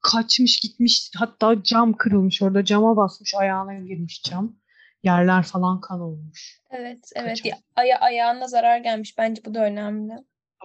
kaçmış 0.00 0.60
gitmiş. 0.60 1.10
Hatta 1.16 1.62
cam 1.62 1.92
kırılmış 1.92 2.42
orada. 2.42 2.64
Cama 2.64 2.96
basmış. 2.96 3.34
Ayağına 3.34 3.74
girmiş 3.74 4.22
cam. 4.22 4.56
Yerler 5.02 5.42
falan 5.42 5.80
kan 5.80 6.00
olmuş. 6.00 6.62
Evet, 6.70 7.10
evet. 7.16 7.28
Kaçar. 7.28 7.50
Ya, 7.50 7.56
aya 7.76 7.98
ayağına 7.98 8.48
zarar 8.48 8.78
gelmiş. 8.78 9.18
Bence 9.18 9.42
bu 9.44 9.54
da 9.54 9.64
önemli. 9.64 10.12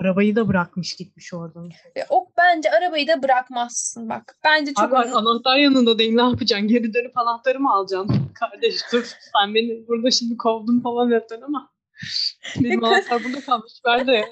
Arabayı 0.02 0.36
da 0.36 0.48
bırakmış 0.48 0.96
gitmiş 0.96 1.34
oradan. 1.34 1.70
Ve 1.98 2.06
o 2.10 2.28
bence 2.38 2.72
arabayı 2.72 3.08
da 3.08 3.24
bırakmazsın 3.24 4.10
bak. 4.10 4.38
Bence 4.44 4.74
çok 4.74 4.86
Abi 4.94 4.96
önemli. 4.96 5.16
anahtar 5.16 5.58
yanında 5.58 6.00
değil 6.00 6.14
ne 6.16 6.22
yapacaksın? 6.22 6.68
Geri 6.68 6.94
dönüp 6.94 7.18
anahtarı 7.18 7.60
mı 7.60 7.74
alacaksın? 7.74 8.32
Kardeş 8.40 8.76
dur 8.94 9.04
sen 9.34 9.56
beni 9.56 9.88
burada 9.88 10.12
şimdi 10.12 10.38
kovdun 10.38 10.80
falan 10.80 11.10
yapacaksın 11.10 11.46
ama 11.46 11.72
benim 12.64 12.84
anahtar 12.84 13.24
burada 13.24 13.42
kalmış. 13.42 13.74
Ben 13.86 14.08
de 14.08 14.26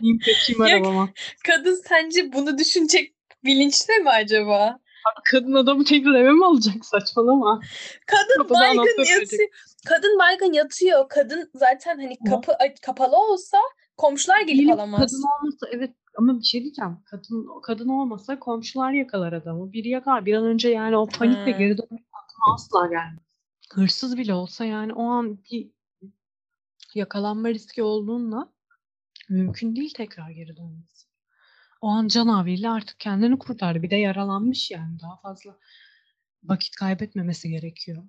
yiyeyim 0.00 0.18
kaçayım 0.26 0.60
arabama. 0.62 1.08
Kadın 1.46 1.80
sence 1.88 2.32
bunu 2.32 2.58
düşünecek 2.58 3.14
bilinçli 3.44 3.94
mi 3.94 4.10
acaba? 4.10 4.78
Kadın 5.30 5.54
adamı 5.54 5.84
tekrar 5.84 6.14
eve 6.14 6.30
mi 6.32 6.46
alacak? 6.46 6.74
Saçmalama. 6.84 7.60
Kadın 8.06 8.38
Kapıda 8.42 8.58
baygın 8.60 8.78
anahtar 8.78 8.98
verecek. 8.98 9.20
yatıyor. 9.32 9.48
Kadın 9.86 10.18
baygın 10.18 10.52
yatıyor. 10.52 11.08
Kadın 11.08 11.50
zaten 11.54 11.98
hani 11.98 12.16
kapı 12.30 12.52
a- 12.52 12.74
kapalı 12.82 13.16
olsa 13.16 13.58
komşular 13.96 14.40
gelip 14.40 14.58
Diyelim 14.58 14.74
alamaz. 14.74 15.00
Kadın 15.00 15.22
olmasa 15.22 15.66
evet 15.72 15.94
ama 16.18 16.38
bir 16.38 16.44
şey 16.44 16.62
diyeceğim. 16.62 16.96
Kadın 17.04 17.48
kadın 17.62 17.88
olmasa 17.88 18.38
komşular 18.38 18.92
yakalar 18.92 19.32
adamı. 19.32 19.72
Biri 19.72 19.88
yakar. 19.88 20.26
Bir 20.26 20.34
an 20.34 20.44
önce 20.44 20.68
yani 20.68 20.96
o 20.96 21.06
panikle 21.06 21.52
Ha. 21.52 21.58
geri 21.58 21.78
dönmek 21.78 22.04
aklıma 22.12 22.54
asla 22.54 22.86
gelmez. 22.86 23.20
Hırsız 23.72 24.16
bile 24.16 24.34
olsa 24.34 24.64
yani 24.64 24.92
o 24.92 25.04
an 25.04 25.38
bir 25.52 25.70
yakalanma 26.94 27.48
riski 27.48 27.82
olduğunda 27.82 28.52
mümkün 29.28 29.76
değil 29.76 29.92
tekrar 29.94 30.30
geri 30.30 30.56
dönmesi. 30.56 31.06
O 31.80 31.88
an 31.88 32.08
canaveriyle 32.08 32.68
artık 32.68 33.00
kendini 33.00 33.38
kurtardı. 33.38 33.82
Bir 33.82 33.90
de 33.90 33.96
yaralanmış 33.96 34.70
yani 34.70 35.00
daha 35.00 35.16
fazla 35.16 35.58
vakit 36.44 36.76
kaybetmemesi 36.76 37.50
gerekiyor. 37.50 38.02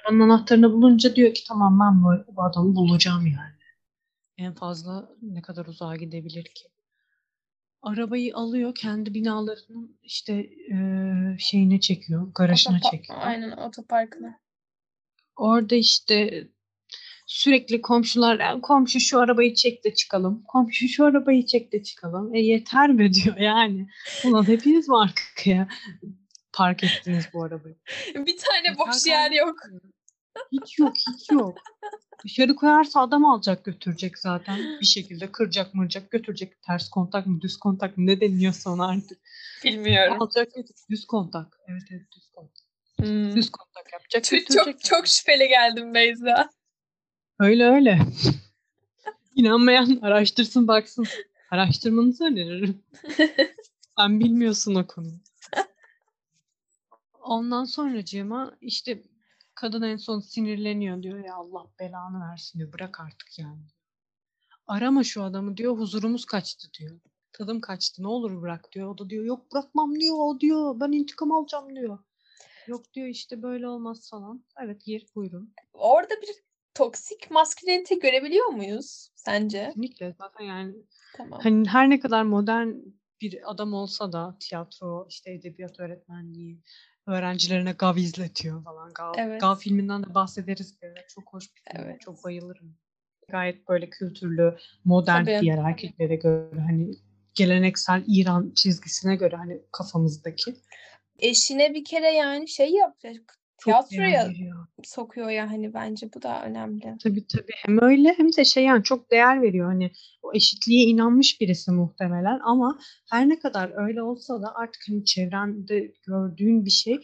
Arabanın 0.00 0.20
anahtarını 0.30 0.72
bulunca 0.72 1.16
diyor 1.16 1.34
ki 1.34 1.44
tamam 1.48 1.80
ben 1.80 2.04
bu, 2.04 2.36
bu 2.36 2.42
adamı 2.42 2.74
bulacağım 2.74 3.26
yani. 3.26 3.61
En 4.38 4.54
fazla 4.54 5.08
ne 5.22 5.42
kadar 5.42 5.66
uzağa 5.66 5.96
gidebilir 5.96 6.44
ki? 6.44 6.64
Arabayı 7.82 8.36
alıyor 8.36 8.74
kendi 8.74 9.14
binalarının 9.14 9.98
işte 10.02 10.44
eee, 10.44 11.36
şeyine 11.38 11.80
çekiyor, 11.80 12.32
garajına 12.34 12.76
Otopa- 12.78 12.90
çekiyor. 12.90 13.18
Aynen 13.22 13.50
otoparkına. 13.50 14.40
Orada 15.36 15.74
işte 15.74 16.48
sürekli 17.26 17.80
komşular 17.82 18.40
"Ya 18.40 18.60
komşu 18.60 19.00
şu 19.00 19.20
arabayı 19.20 19.54
çek 19.54 19.84
de 19.84 19.94
çıkalım. 19.94 20.42
Komşu 20.48 20.88
şu 20.88 21.04
arabayı 21.04 21.46
çek 21.46 21.72
de 21.72 21.82
çıkalım. 21.82 22.34
E 22.34 22.40
yeter 22.40 22.90
mi 22.90 23.12
diyor 23.14 23.36
yani. 23.36 23.88
Ulan 24.24 24.48
hepiniz 24.48 24.88
mi 24.88 24.96
arkaya 24.98 25.68
park 26.52 26.84
ettiniz 26.84 27.24
bu 27.34 27.44
arabayı? 27.44 27.76
Bir 28.14 28.36
tane 28.36 28.78
boş 28.78 29.06
yer 29.06 29.22
kardeşim. 29.22 29.46
yok. 29.46 29.56
Hiç 30.52 30.78
yok, 30.78 30.96
hiç 30.96 31.30
yok. 31.30 31.58
Dışarı 32.24 32.54
koyarsa 32.54 33.00
adam 33.00 33.24
alacak 33.24 33.64
götürecek 33.64 34.18
zaten. 34.18 34.58
Bir 34.80 34.86
şekilde 34.86 35.32
kıracak 35.32 35.74
mıracak 35.74 36.10
götürecek. 36.10 36.62
Ters 36.62 36.90
kontak 36.90 37.26
mı 37.26 37.40
düz 37.40 37.56
kontak 37.56 37.98
mı 37.98 38.06
ne 38.06 38.20
deniyorsa 38.20 38.70
ona 38.70 38.88
artık. 38.88 39.18
Bilmiyorum. 39.64 40.22
Alacak 40.22 40.46
götürecek. 40.46 40.76
Düz 40.90 41.06
kontak. 41.06 41.58
Evet 41.68 41.82
evet 41.90 42.06
düz 42.16 42.28
kontak. 42.32 42.66
Hmm. 42.98 43.36
Düz 43.36 43.50
kontak 43.50 43.92
yapacak 43.92 44.24
Çok, 44.24 44.40
götürecek. 44.40 44.64
çok, 44.64 44.84
çok 44.84 45.06
şüpheli 45.06 45.48
geldim 45.48 45.94
Beyza. 45.94 46.50
Öyle 47.38 47.64
öyle. 47.64 47.98
İnanmayan 49.34 49.98
araştırsın 50.02 50.68
baksın. 50.68 51.06
Araştırmanızı 51.50 52.24
öneririm. 52.24 52.82
Sen 53.98 54.20
bilmiyorsun 54.20 54.74
o 54.74 54.86
konuyu. 54.86 55.20
Ondan 57.22 57.64
sonracığıma 57.64 58.56
işte 58.60 59.02
kadın 59.62 59.82
en 59.82 59.96
son 59.96 60.20
sinirleniyor 60.20 61.02
diyor 61.02 61.24
ya 61.24 61.34
Allah 61.34 61.66
belanı 61.80 62.30
versin 62.30 62.58
diyor. 62.58 62.72
Bırak 62.72 63.00
artık 63.00 63.38
yani. 63.38 63.62
Arama 64.66 65.04
şu 65.04 65.22
adamı 65.22 65.56
diyor. 65.56 65.78
Huzurumuz 65.78 66.24
kaçtı 66.24 66.68
diyor. 66.78 67.00
Tadım 67.32 67.60
kaçtı. 67.60 68.02
Ne 68.02 68.08
olur 68.08 68.42
bırak 68.42 68.72
diyor. 68.72 68.88
O 68.88 68.98
da 68.98 69.10
diyor 69.10 69.24
yok 69.24 69.52
bırakmam 69.52 70.00
diyor. 70.00 70.14
O 70.18 70.40
diyor 70.40 70.80
ben 70.80 70.92
intikam 70.92 71.32
alacağım 71.32 71.76
diyor. 71.76 71.98
Yok 72.66 72.94
diyor 72.94 73.08
işte 73.08 73.42
böyle 73.42 73.68
olmaz 73.68 74.10
falan. 74.10 74.44
Evet 74.62 74.84
gir 74.84 75.06
buyurun. 75.14 75.54
Orada 75.72 76.14
bir 76.22 76.44
toksik 76.74 77.30
maskülenite 77.30 77.94
görebiliyor 77.94 78.46
muyuz 78.46 79.10
sence? 79.14 79.66
Kesinlikle 79.66 80.14
zaten 80.18 80.44
yani 80.44 80.74
Tamam. 81.16 81.40
hani 81.42 81.68
her 81.68 81.90
ne 81.90 82.00
kadar 82.00 82.22
modern 82.22 82.68
bir 83.20 83.50
adam 83.50 83.74
olsa 83.74 84.12
da 84.12 84.36
tiyatro, 84.40 85.06
işte 85.08 85.32
edebiyat 85.32 85.80
öğretmenliği, 85.80 86.62
öğrencilerine 87.06 87.72
Gav 87.72 87.96
izletiyor 87.96 88.64
falan. 88.64 88.92
Gav, 88.94 89.12
Evet. 89.16 89.40
Gav 89.40 89.56
filminden 89.56 90.02
de 90.02 90.14
bahsederiz 90.14 90.78
ara. 90.82 91.06
Çok 91.08 91.32
hoş 91.32 91.44
bir 91.44 91.72
film. 91.72 91.84
Evet. 91.84 92.00
Çok 92.00 92.24
bayılırım. 92.24 92.76
Gayet 93.28 93.68
böyle 93.68 93.90
kültürlü, 93.90 94.58
modern 94.84 95.24
Tabii. 95.24 95.40
diğer 95.40 95.58
erkeklere 95.58 96.16
göre 96.16 96.60
hani 96.60 96.94
geleneksel 97.34 98.04
İran 98.06 98.52
çizgisine 98.54 99.16
göre 99.16 99.36
hani 99.36 99.60
kafamızdaki. 99.72 100.54
Eşine 101.18 101.74
bir 101.74 101.84
kere 101.84 102.10
yani 102.10 102.48
şey 102.48 102.70
yapacak. 102.70 103.38
Tiyatroya 103.64 104.30
sokuyor 104.82 105.30
yani 105.30 105.74
bence 105.74 106.08
bu 106.14 106.22
da 106.22 106.44
önemli. 106.44 106.96
Tabii 107.02 107.26
tabii. 107.26 107.52
Hem 107.56 107.82
öyle 107.82 108.14
hem 108.16 108.32
de 108.36 108.44
şey 108.44 108.64
yani 108.64 108.82
çok 108.82 109.10
değer 109.10 109.42
veriyor. 109.42 109.66
Hani 109.66 109.90
o 110.22 110.34
eşitliğe 110.34 110.84
inanmış 110.84 111.40
birisi 111.40 111.70
muhtemelen 111.70 112.40
ama 112.44 112.78
her 113.10 113.28
ne 113.28 113.38
kadar 113.38 113.86
öyle 113.86 114.02
olsa 114.02 114.42
da 114.42 114.54
artık 114.54 114.82
hani 114.88 115.04
çevrende 115.04 115.92
gördüğün 116.06 116.64
bir 116.64 116.70
şey 116.70 116.98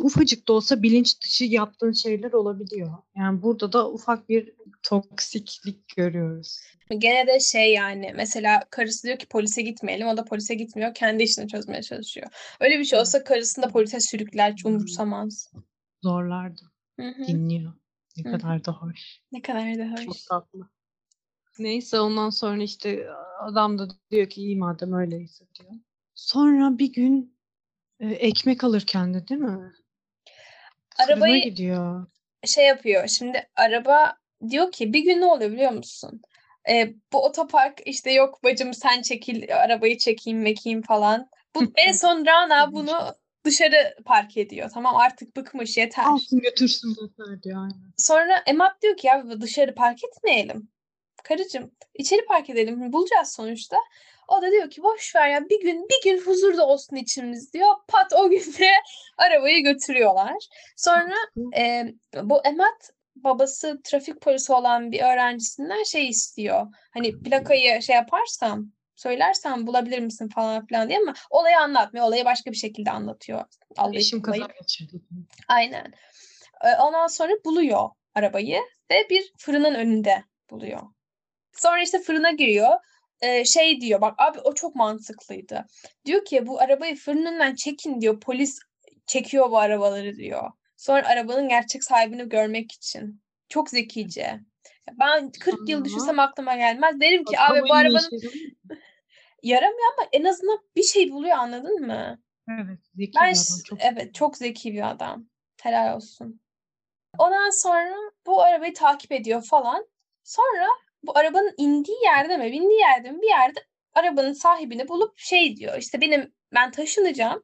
ufacık 0.00 0.48
da 0.48 0.52
olsa 0.52 0.82
bilinç 0.82 1.20
dışı 1.22 1.44
yaptığın 1.44 1.92
şeyler 1.92 2.32
olabiliyor. 2.32 2.92
Yani 3.16 3.42
burada 3.42 3.72
da 3.72 3.90
ufak 3.90 4.28
bir 4.28 4.52
toksiklik 4.82 5.96
görüyoruz. 5.96 6.60
Gene 6.98 7.26
de 7.26 7.40
şey 7.40 7.72
yani 7.72 8.12
mesela 8.16 8.64
karısı 8.70 9.06
diyor 9.06 9.18
ki 9.18 9.26
polise 9.26 9.62
gitmeyelim 9.62 10.06
o 10.06 10.16
da 10.16 10.24
polise 10.24 10.54
gitmiyor 10.54 10.94
kendi 10.94 11.22
işini 11.22 11.48
çözmeye 11.48 11.82
çalışıyor. 11.82 12.26
Öyle 12.60 12.78
bir 12.78 12.84
şey 12.84 12.98
olsa 12.98 13.24
karısını 13.24 13.64
da 13.64 13.68
polise 13.68 14.00
sürükler 14.00 14.52
hiç 14.52 14.64
Hmm. 14.64 14.70
umursamaz. 14.74 15.52
Zorlardı. 16.02 16.62
Hı 17.00 17.06
hı. 17.08 17.26
Dinliyor. 17.26 17.72
Ne 18.16 18.24
Hı 18.24 18.28
hı. 18.28 18.38
kadar 18.38 18.64
da 18.64 18.72
hoş. 18.72 19.20
Ne 19.32 19.42
kadar 19.42 19.78
da 19.78 19.96
Çok 19.96 20.14
hoş. 20.14 20.24
tatlı. 20.24 20.68
Neyse 21.58 22.00
ondan 22.00 22.30
sonra 22.30 22.62
işte 22.62 23.06
adam 23.40 23.78
da 23.78 23.88
diyor 24.10 24.28
ki 24.28 24.40
iyi 24.40 24.56
madem 24.56 24.92
öyleyse 24.92 25.44
diyor. 25.60 25.72
Sonra 26.14 26.78
bir 26.78 26.92
gün 26.92 27.36
e, 28.00 28.08
ekmek 28.08 28.64
alır 28.64 28.80
kendi 28.80 29.28
değil 29.28 29.40
mi? 29.40 29.72
Fırına 30.96 31.24
Arabayı 31.24 31.42
gidiyor. 31.42 32.06
şey 32.46 32.66
yapıyor. 32.66 33.08
Şimdi 33.08 33.48
araba 33.56 34.16
diyor 34.48 34.72
ki 34.72 34.92
bir 34.92 35.04
gün 35.04 35.20
ne 35.20 35.26
oluyor 35.26 35.52
biliyor 35.52 35.72
musun? 35.72 36.22
Ee, 36.70 36.94
bu 37.12 37.24
otopark 37.24 37.80
işte 37.86 38.12
yok 38.12 38.44
bacım 38.44 38.74
sen 38.74 39.02
çekil 39.02 39.56
arabayı 39.56 39.98
çekeyim 39.98 40.40
mekeyim 40.40 40.82
falan. 40.82 41.28
Bu 41.54 41.62
en 41.76 41.92
son 41.92 42.26
Rana 42.26 42.72
bunu 42.72 43.14
dışarı 43.44 43.96
park 44.04 44.36
ediyor. 44.36 44.70
Tamam 44.74 44.96
artık 44.96 45.36
bıkmış 45.36 45.76
yeter. 45.76 46.04
Alsın 46.04 46.40
götürsün 46.40 46.88
yeter 46.88 47.42
diyor 47.42 47.56
aynen. 47.56 47.92
Sonra 47.96 48.42
Emad 48.46 48.82
diyor 48.82 48.96
ki 48.96 49.06
ya 49.06 49.40
dışarı 49.40 49.74
park 49.74 50.04
etmeyelim. 50.04 50.68
Karıcığım 51.24 51.70
içeri 51.94 52.24
park 52.24 52.50
edelim. 52.50 52.92
Bulacağız 52.92 53.28
sonuçta. 53.32 53.76
O 54.32 54.42
da 54.42 54.50
diyor 54.50 54.70
ki 54.70 54.82
boş 54.82 55.16
ver 55.16 55.28
ya 55.28 55.48
bir 55.48 55.60
gün 55.60 55.86
bir 55.88 56.10
gün 56.10 56.20
huzurda 56.26 56.66
olsun 56.66 56.96
içimiz 56.96 57.52
diyor. 57.52 57.74
Pat 57.88 58.12
o 58.12 58.30
günde 58.30 58.70
arabayı 59.18 59.62
götürüyorlar. 59.62 60.36
Sonra 60.76 61.14
e, 61.56 61.84
bu 62.22 62.40
Emad 62.44 62.80
babası 63.16 63.80
trafik 63.84 64.20
polisi 64.20 64.52
olan 64.52 64.92
bir 64.92 65.02
öğrencisinden 65.02 65.82
şey 65.82 66.08
istiyor. 66.08 66.66
Hani 66.90 67.22
plakayı 67.22 67.82
şey 67.82 67.96
yaparsam 67.96 68.72
söylersem 68.96 69.66
bulabilir 69.66 69.98
misin 69.98 70.28
falan 70.28 70.66
filan 70.66 70.88
diye 70.88 70.98
ama 70.98 71.14
olayı 71.30 71.58
anlatmıyor. 71.58 72.06
Olayı 72.06 72.24
başka 72.24 72.50
bir 72.50 72.56
şekilde 72.56 72.90
anlatıyor. 72.90 73.44
Eşim 73.92 74.22
kaza 74.22 74.46
geçirdi. 74.60 75.00
Aynen. 75.48 75.92
Ondan 76.80 77.06
sonra 77.06 77.32
buluyor 77.44 77.88
arabayı 78.14 78.60
ve 78.90 79.06
bir 79.10 79.32
fırının 79.38 79.74
önünde 79.74 80.24
buluyor. 80.50 80.80
Sonra 81.52 81.82
işte 81.82 81.98
fırına 81.98 82.30
giriyor. 82.30 82.78
Şey 83.44 83.80
diyor 83.80 84.00
bak 84.00 84.14
abi 84.18 84.38
o 84.40 84.54
çok 84.54 84.74
mantıklıydı. 84.74 85.66
Diyor 86.04 86.24
ki 86.24 86.46
bu 86.46 86.60
arabayı 86.60 86.96
fırının 86.96 87.26
önünden 87.26 87.54
çekin 87.54 88.00
diyor. 88.00 88.20
Polis 88.20 88.58
çekiyor 89.06 89.50
bu 89.50 89.58
arabaları 89.58 90.16
diyor. 90.16 90.50
Sonra 90.76 91.08
arabanın 91.08 91.48
gerçek 91.48 91.84
sahibini 91.84 92.28
görmek 92.28 92.72
için. 92.72 93.22
Çok 93.48 93.70
zekice. 93.70 94.40
Ben 95.00 95.30
40 95.40 95.68
yıl 95.68 95.84
düşünsem 95.84 96.18
aklıma 96.18 96.56
gelmez. 96.56 97.00
Derim 97.00 97.24
ki 97.24 97.40
abi 97.40 97.60
bu 97.68 97.74
arabanın 97.74 98.20
şey 98.20 98.30
yaramıyor 99.42 99.92
ama 99.98 100.08
en 100.12 100.24
azından 100.24 100.58
bir 100.76 100.82
şey 100.82 101.10
buluyor 101.10 101.36
anladın 101.36 101.86
mı? 101.86 102.22
Evet. 102.48 102.78
Zeki 102.94 103.12
Ben 103.20 103.32
bir 103.32 103.36
adam. 103.36 103.62
Çok 103.64 103.78
evet 103.82 104.14
çok 104.14 104.36
zeki 104.36 104.72
bir 104.72 104.90
adam. 104.90 105.26
Helal 105.62 105.96
olsun. 105.96 106.40
Ondan 107.18 107.62
sonra 107.62 107.94
bu 108.26 108.42
arabayı 108.42 108.74
takip 108.74 109.12
ediyor 109.12 109.44
falan. 109.50 109.86
Sonra 110.24 110.66
bu 111.02 111.18
arabanın 111.18 111.54
indiği 111.56 112.04
yerde 112.04 112.36
mi, 112.36 112.52
bindiği 112.52 112.80
yerde 112.80 113.10
mi 113.10 113.22
bir 113.22 113.28
yerde 113.28 113.60
arabanın 113.94 114.32
sahibini 114.32 114.88
bulup 114.88 115.18
şey 115.18 115.56
diyor. 115.56 115.78
İşte 115.78 116.00
benim 116.00 116.32
ben 116.54 116.70
taşınacağım. 116.70 117.42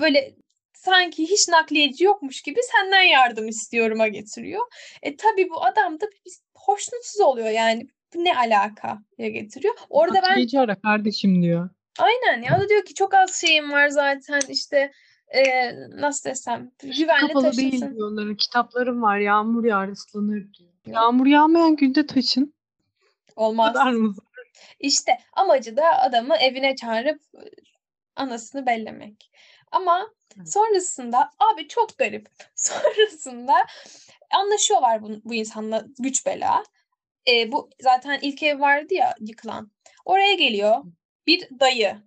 Böyle 0.00 0.34
sanki 0.74 1.22
hiç 1.22 1.48
nakliyeci 1.48 2.04
yokmuş 2.04 2.42
gibi 2.42 2.60
senden 2.62 3.02
yardım 3.02 3.48
istiyorum'a 3.48 4.08
getiriyor. 4.08 4.66
E 5.02 5.16
tabii 5.16 5.50
bu 5.50 5.64
adam 5.64 6.00
da 6.00 6.06
bir 6.10 6.32
hoşnutsuz 6.54 7.20
oluyor 7.20 7.50
yani. 7.50 7.86
Bu 8.14 8.24
ne 8.24 8.36
alaka 8.36 8.98
ya 9.18 9.28
getiriyor. 9.28 9.74
Orada 9.90 10.14
ben 10.14 10.22
Nakliyeci 10.22 10.60
ara 10.60 10.80
kardeşim 10.80 11.42
diyor. 11.42 11.70
Aynen 11.98 12.42
ya 12.42 12.60
da 12.60 12.68
diyor 12.68 12.84
ki 12.84 12.94
çok 12.94 13.14
az 13.14 13.40
şeyim 13.40 13.72
var 13.72 13.88
zaten 13.88 14.40
işte 14.48 14.92
e, 15.28 15.42
nasıl 16.00 16.30
desem 16.30 16.70
güvenli 16.82 17.26
Kapalı 17.26 17.56
değil 17.56 17.70
taşınsın. 17.70 17.96
diyor 17.96 18.12
onların. 18.12 18.36
Kitaplarım 18.36 19.02
var. 19.02 19.18
Yağmur 19.18 19.64
yağar 19.64 19.88
ıslanır 19.88 20.54
diyor. 20.54 20.70
Yağmur 20.86 21.26
yağmayan 21.26 21.76
günde 21.76 22.06
taşın. 22.06 22.54
Olmaz. 23.40 23.74
İşte 24.80 25.18
amacı 25.32 25.76
da 25.76 25.98
adamı 25.98 26.36
evine 26.36 26.76
çağırıp 26.76 27.20
anasını 28.16 28.66
bellemek. 28.66 29.30
Ama 29.72 30.14
sonrasında 30.46 31.30
abi 31.38 31.68
çok 31.68 31.98
garip. 31.98 32.28
Sonrasında 32.54 33.54
anlaşıyorlar 34.34 35.02
bu, 35.02 35.08
bu 35.24 35.34
insanla 35.34 35.84
güç 35.98 36.26
bela. 36.26 36.62
E, 37.28 37.52
bu 37.52 37.70
zaten 37.82 38.18
ilk 38.22 38.42
ev 38.42 38.60
vardı 38.60 38.94
ya 38.94 39.14
yıkılan. 39.20 39.70
Oraya 40.04 40.34
geliyor 40.34 40.84
bir 41.26 41.48
dayı. 41.60 42.02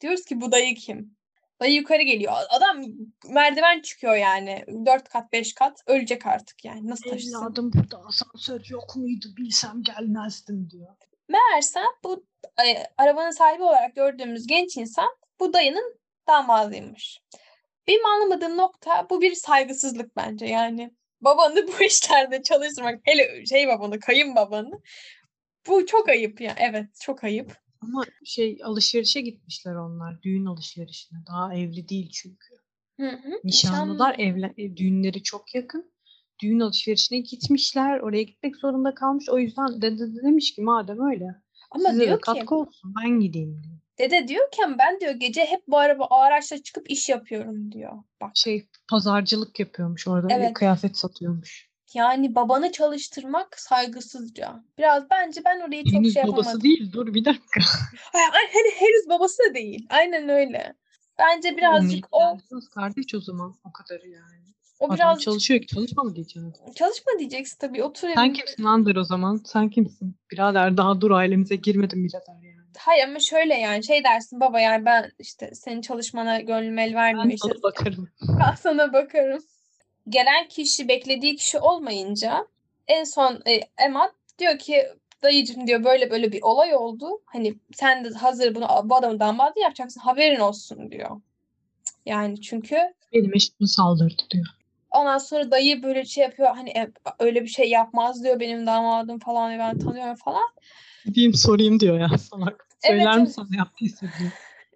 Diyoruz 0.00 0.24
ki 0.24 0.40
bu 0.40 0.52
dayı 0.52 0.74
kim? 0.74 1.15
Dayı 1.60 1.74
yukarı 1.74 2.02
geliyor. 2.02 2.32
Adam 2.48 2.82
merdiven 3.28 3.80
çıkıyor 3.80 4.16
yani. 4.16 4.64
Dört 4.86 5.08
kat 5.08 5.32
beş 5.32 5.54
kat. 5.54 5.82
Ölecek 5.86 6.26
artık 6.26 6.64
yani. 6.64 6.86
Nasıl 6.86 7.10
taşısın? 7.10 7.38
Evladım 7.38 7.72
burada 7.72 7.98
asansör 7.98 8.60
yok 8.68 8.96
muydu 8.96 9.26
bilsem 9.36 9.82
gelmezdim 9.82 10.70
diyor. 10.70 10.96
Meğersem 11.28 11.86
bu 12.04 12.26
e, 12.66 12.84
arabanın 12.98 13.30
sahibi 13.30 13.62
olarak 13.62 13.94
gördüğümüz 13.96 14.46
genç 14.46 14.76
insan 14.76 15.08
bu 15.40 15.52
dayının 15.52 15.98
damadıymış. 16.28 17.20
Benim 17.86 18.06
anlamadığım 18.06 18.56
nokta 18.56 19.06
bu 19.10 19.22
bir 19.22 19.34
saygısızlık 19.34 20.16
bence 20.16 20.46
yani. 20.46 20.94
Babanı 21.20 21.66
bu 21.68 21.82
işlerde 21.84 22.42
çalıştırmak 22.42 23.00
hele 23.04 23.46
şey 23.46 23.68
babanı 23.68 24.00
kayınbabanı 24.00 24.80
bu 25.66 25.86
çok 25.86 26.08
ayıp 26.08 26.40
ya. 26.40 26.54
Evet 26.58 26.86
çok 27.00 27.24
ayıp. 27.24 27.65
Ama 27.86 28.04
şey 28.24 28.58
alışverişe 28.64 29.20
gitmişler 29.20 29.74
onlar. 29.74 30.22
Düğün 30.22 30.46
alışverişine. 30.46 31.18
Daha 31.26 31.54
evli 31.54 31.88
değil 31.88 32.10
çünkü. 32.12 32.54
Hı 33.00 33.08
hı. 33.08 33.30
Nişanlılar 33.44 34.12
Nişanlı. 34.12 34.30
evlen 34.30 34.54
e, 34.58 34.76
düğünleri 34.76 35.22
çok 35.22 35.54
yakın. 35.54 35.92
Düğün 36.42 36.60
alışverişine 36.60 37.18
gitmişler. 37.18 38.00
Oraya 38.00 38.22
gitmek 38.22 38.56
zorunda 38.56 38.94
kalmış. 38.94 39.28
O 39.28 39.38
yüzden 39.38 39.82
dede 39.82 40.14
de 40.16 40.22
demiş 40.22 40.54
ki 40.54 40.62
madem 40.62 41.10
öyle 41.10 41.26
Ama 41.70 41.88
size 41.90 42.04
diyor 42.06 42.16
ki 42.16 42.20
katkı 42.22 42.54
olsun 42.54 42.94
ben 43.02 43.20
gideyim 43.20 43.62
diyor. 43.62 43.76
dede 43.98 44.28
diyorken 44.28 44.78
ben 44.78 45.00
diyor 45.00 45.12
gece 45.12 45.44
hep 45.44 45.62
bu 45.68 45.78
araba 45.78 46.06
araçla 46.10 46.62
çıkıp 46.62 46.90
iş 46.90 47.08
yapıyorum 47.08 47.72
diyor. 47.72 47.92
Bak 48.20 48.30
Şey 48.34 48.68
pazarcılık 48.90 49.60
yapıyormuş 49.60 50.08
orada. 50.08 50.28
Evet. 50.30 50.54
Kıyafet 50.54 50.96
satıyormuş. 50.96 51.70
Yani 51.96 52.34
babanı 52.34 52.72
çalıştırmak 52.72 53.60
saygısızca. 53.60 54.64
Biraz 54.78 55.10
bence 55.10 55.40
ben 55.44 55.60
orayı 55.60 55.84
çok 55.84 55.94
Henüz 55.94 56.14
şey 56.14 56.22
babası 56.22 56.38
yapamadım. 56.38 56.62
değil. 56.62 56.92
Dur 56.92 57.14
bir 57.14 57.24
dakika. 57.24 57.60
Hani 58.52 58.70
henüz 58.74 59.08
babası 59.08 59.38
da 59.50 59.54
değil. 59.54 59.86
Aynen 59.90 60.28
öyle. 60.28 60.74
Bence 61.18 61.56
birazcık 61.56 62.06
o 62.12 62.38
kardeş 62.74 63.14
o 63.14 63.20
zaman. 63.20 63.54
O 63.64 63.72
kadarı 63.72 64.08
yani. 64.08 64.46
o 64.78 64.86
Adam 64.86 64.96
birazcık 64.96 65.24
çalışıyor 65.24 65.60
ki 65.60 65.66
çalışma 65.66 66.02
mı 66.02 66.14
diyeceğim. 66.16 66.52
çalışma 66.74 67.12
diyeceksin 67.18 67.58
tabii 67.58 67.82
otur 67.82 68.08
Sen 68.14 68.32
kimsin 68.32 68.64
lan 68.64 68.86
der 68.86 68.96
o 68.96 69.04
zaman? 69.04 69.40
Sen 69.46 69.68
kimsin? 69.68 70.16
Birader 70.30 70.76
daha 70.76 71.00
dur 71.00 71.10
ailemize 71.10 71.56
girmedim 71.56 72.04
bile 72.04 72.18
der 72.28 72.34
yani. 72.42 72.56
Hayır 72.78 73.04
ama 73.04 73.18
şöyle 73.18 73.54
yani 73.54 73.84
şey 73.84 74.04
dersin 74.04 74.40
baba 74.40 74.60
yani 74.60 74.84
ben 74.84 75.12
işte 75.18 75.50
senin 75.54 75.80
çalışmana 75.80 76.40
gönlüm 76.40 76.78
el 76.78 76.94
vermiyor 76.94 77.24
Ben 77.24 77.30
işte 77.30 77.48
sana 77.48 77.62
bakarım. 77.62 78.08
ben 78.40 78.54
sana 78.54 78.92
bakarım. 78.92 79.42
Gelen 80.08 80.48
kişi 80.48 80.88
beklediği 80.88 81.36
kişi 81.36 81.58
olmayınca 81.58 82.46
en 82.88 83.04
son 83.04 83.42
e, 83.46 83.60
Emad 83.84 84.10
diyor 84.38 84.58
ki 84.58 84.86
dayıcım 85.22 85.66
diyor 85.66 85.84
böyle 85.84 86.10
böyle 86.10 86.32
bir 86.32 86.42
olay 86.42 86.74
oldu. 86.74 87.06
Hani 87.24 87.54
sen 87.74 88.04
de 88.04 88.08
hazır 88.08 88.54
bunu 88.54 88.68
bu 88.84 88.96
adamın 88.96 89.20
damadı 89.20 89.60
yapacaksın 89.60 90.00
haberin 90.00 90.40
olsun 90.40 90.90
diyor. 90.90 91.20
Yani 92.06 92.40
çünkü 92.40 92.76
Benim 93.12 93.34
eşim 93.34 93.66
saldırdı 93.66 94.22
diyor. 94.30 94.46
Ondan 94.90 95.18
sonra 95.18 95.50
dayı 95.50 95.82
böyle 95.82 96.04
şey 96.04 96.24
yapıyor 96.24 96.54
hani 96.54 96.70
e, 96.70 96.90
öyle 97.18 97.42
bir 97.42 97.48
şey 97.48 97.70
yapmaz 97.70 98.24
diyor 98.24 98.40
benim 98.40 98.66
damadım 98.66 99.18
falan 99.18 99.58
ben 99.58 99.78
tanıyorum 99.78 100.16
falan. 100.16 100.44
Gideyim 101.04 101.34
sorayım 101.34 101.80
diyor 101.80 102.00
ya 102.00 102.18
salak. 102.18 102.66
Evet, 102.84 103.02
Söyler 103.02 103.18
evet. 103.18 103.32
sana 103.32 103.56
yaptıysa 103.56 104.06
diyor. 104.18 104.32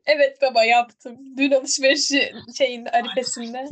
Evet 0.07 0.43
baba 0.43 0.65
yaptım. 0.65 1.37
Dün 1.37 1.51
alışverişi 1.51 2.33
şeyinde 2.59 2.91
arifesinde. 2.91 3.69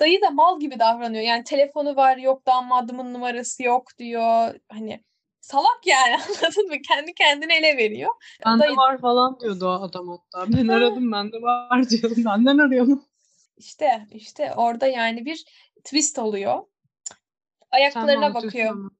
Dayı 0.00 0.22
da 0.22 0.30
mal 0.30 0.60
gibi 0.60 0.78
davranıyor. 0.78 1.22
Yani 1.22 1.44
telefonu 1.44 1.96
var 1.96 2.16
yok 2.16 2.46
damadımın 2.46 3.14
numarası 3.14 3.62
yok 3.62 3.98
diyor. 3.98 4.54
Hani 4.68 5.04
salak 5.40 5.86
yani 5.86 6.14
anladın 6.42 6.68
mı? 6.68 6.76
Kendi 6.88 7.14
kendine 7.14 7.56
ele 7.56 7.76
veriyor. 7.76 8.10
Bende 8.46 8.62
Dayı- 8.62 8.76
var 8.76 9.00
falan 9.00 9.40
diyordu 9.40 9.66
o 9.66 9.82
adam 9.82 10.08
hatta. 10.08 10.52
Ben 10.52 10.68
aradım 10.68 11.12
bende 11.12 11.36
var 11.42 11.88
diyordum. 11.90 12.24
Benden 12.24 12.58
arıyorum. 12.58 13.04
İşte 13.56 14.06
işte 14.10 14.52
orada 14.56 14.86
yani 14.86 15.24
bir 15.26 15.44
twist 15.84 16.18
oluyor. 16.18 16.62
Ayaklarına 17.70 18.34
bakıyor. 18.34 18.70
ama? 18.70 18.90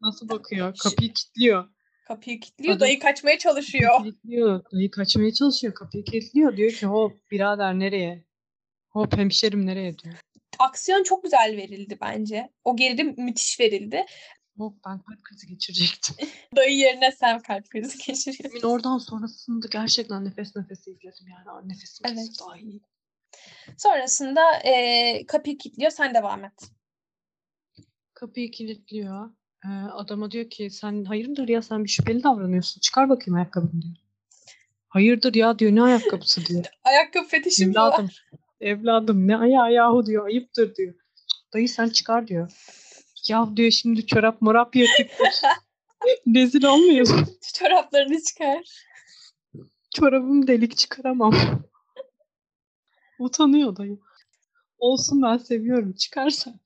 Nasıl 0.00 0.28
bakıyor? 0.28 0.76
Kapıyı 0.76 1.12
kilitliyor. 1.12 1.68
Kapıyı 2.08 2.40
kilitliyor. 2.40 2.76
Adam- 2.76 2.80
Dayı 2.80 3.00
kaçmaya 3.00 3.38
çalışıyor. 3.38 3.98
Kilitliyor. 3.98 4.64
Dayı 4.72 4.90
kaçmaya 4.90 5.32
çalışıyor. 5.34 5.74
Kapıyı 5.74 6.04
kilitliyor. 6.04 6.56
Diyor 6.56 6.70
ki 6.72 6.86
hop 6.86 7.30
birader 7.30 7.78
nereye? 7.78 8.24
Hop 8.98 9.16
hemşerim 9.16 9.66
nereye 9.66 9.98
diyor. 9.98 10.14
Aksiyon 10.58 11.02
çok 11.02 11.22
güzel 11.24 11.56
verildi 11.56 11.98
bence. 12.00 12.52
O 12.64 12.76
gerilim 12.76 13.14
müthiş 13.18 13.60
verildi. 13.60 14.06
Hop 14.56 14.76
ben 14.86 14.98
kalp 14.98 15.24
krizi 15.24 15.46
geçirecektim. 15.46 16.16
Dayı 16.56 16.76
yerine 16.76 17.12
sen 17.12 17.42
kalp 17.42 17.70
krizi 17.70 17.98
geçiriyorsun. 18.06 18.44
Emin 18.44 18.62
oradan 18.74 18.98
sonrasında 18.98 19.66
gerçekten 19.70 20.24
nefes 20.24 20.56
nefese 20.56 20.90
izledim 20.90 21.26
yani. 21.28 21.68
Nefesim 21.68 22.06
Evet. 22.06 22.16
kesildi. 22.16 22.42
Ay. 22.52 22.80
Sonrasında 23.78 24.42
eee 24.64 25.24
kapıyı 25.28 25.58
kilitliyor. 25.58 25.90
Sen 25.90 26.14
devam 26.14 26.44
et. 26.44 26.70
Kapıyı 28.14 28.50
kilitliyor. 28.50 29.30
Ee, 29.64 29.68
adama 29.68 30.30
diyor 30.30 30.50
ki 30.50 30.70
sen 30.70 31.04
hayırdır 31.04 31.48
ya 31.48 31.62
sen 31.62 31.84
bir 31.84 31.88
şüpheli 31.88 32.22
davranıyorsun. 32.22 32.80
Çıkar 32.80 33.08
bakayım 33.08 33.36
ayakkabını 33.36 33.82
diyor. 33.82 33.96
Hayırdır 34.88 35.34
ya 35.34 35.58
diyor 35.58 35.72
ne 35.74 35.82
ayakkabısı 35.82 36.46
diyor. 36.46 36.64
Ayakkabı 36.84 37.28
fetişim 37.28 37.74
var? 37.74 38.22
Evladım. 38.60 39.28
Ne 39.28 39.36
ayağı 39.36 39.72
yahu 39.72 40.06
diyor. 40.06 40.26
Ayıptır 40.26 40.74
diyor. 40.74 40.94
Dayı 41.54 41.68
sen 41.68 41.88
çıkar 41.88 42.26
diyor. 42.26 42.52
Ya 43.28 43.48
diyor 43.56 43.70
şimdi 43.70 44.06
çorap 44.06 44.42
morap 44.42 44.76
yırtıktır. 44.76 45.34
Rezil 46.34 46.64
olmuyor. 46.64 47.06
Çoraplarını 47.54 48.22
çıkar. 48.22 48.84
Çorabım 49.94 50.46
delik 50.46 50.76
çıkaramam. 50.76 51.34
Utanıyor 53.18 53.76
dayı. 53.76 53.98
Olsun 54.78 55.22
ben 55.22 55.36
seviyorum. 55.36 55.92
Çıkarsan. 55.92 56.60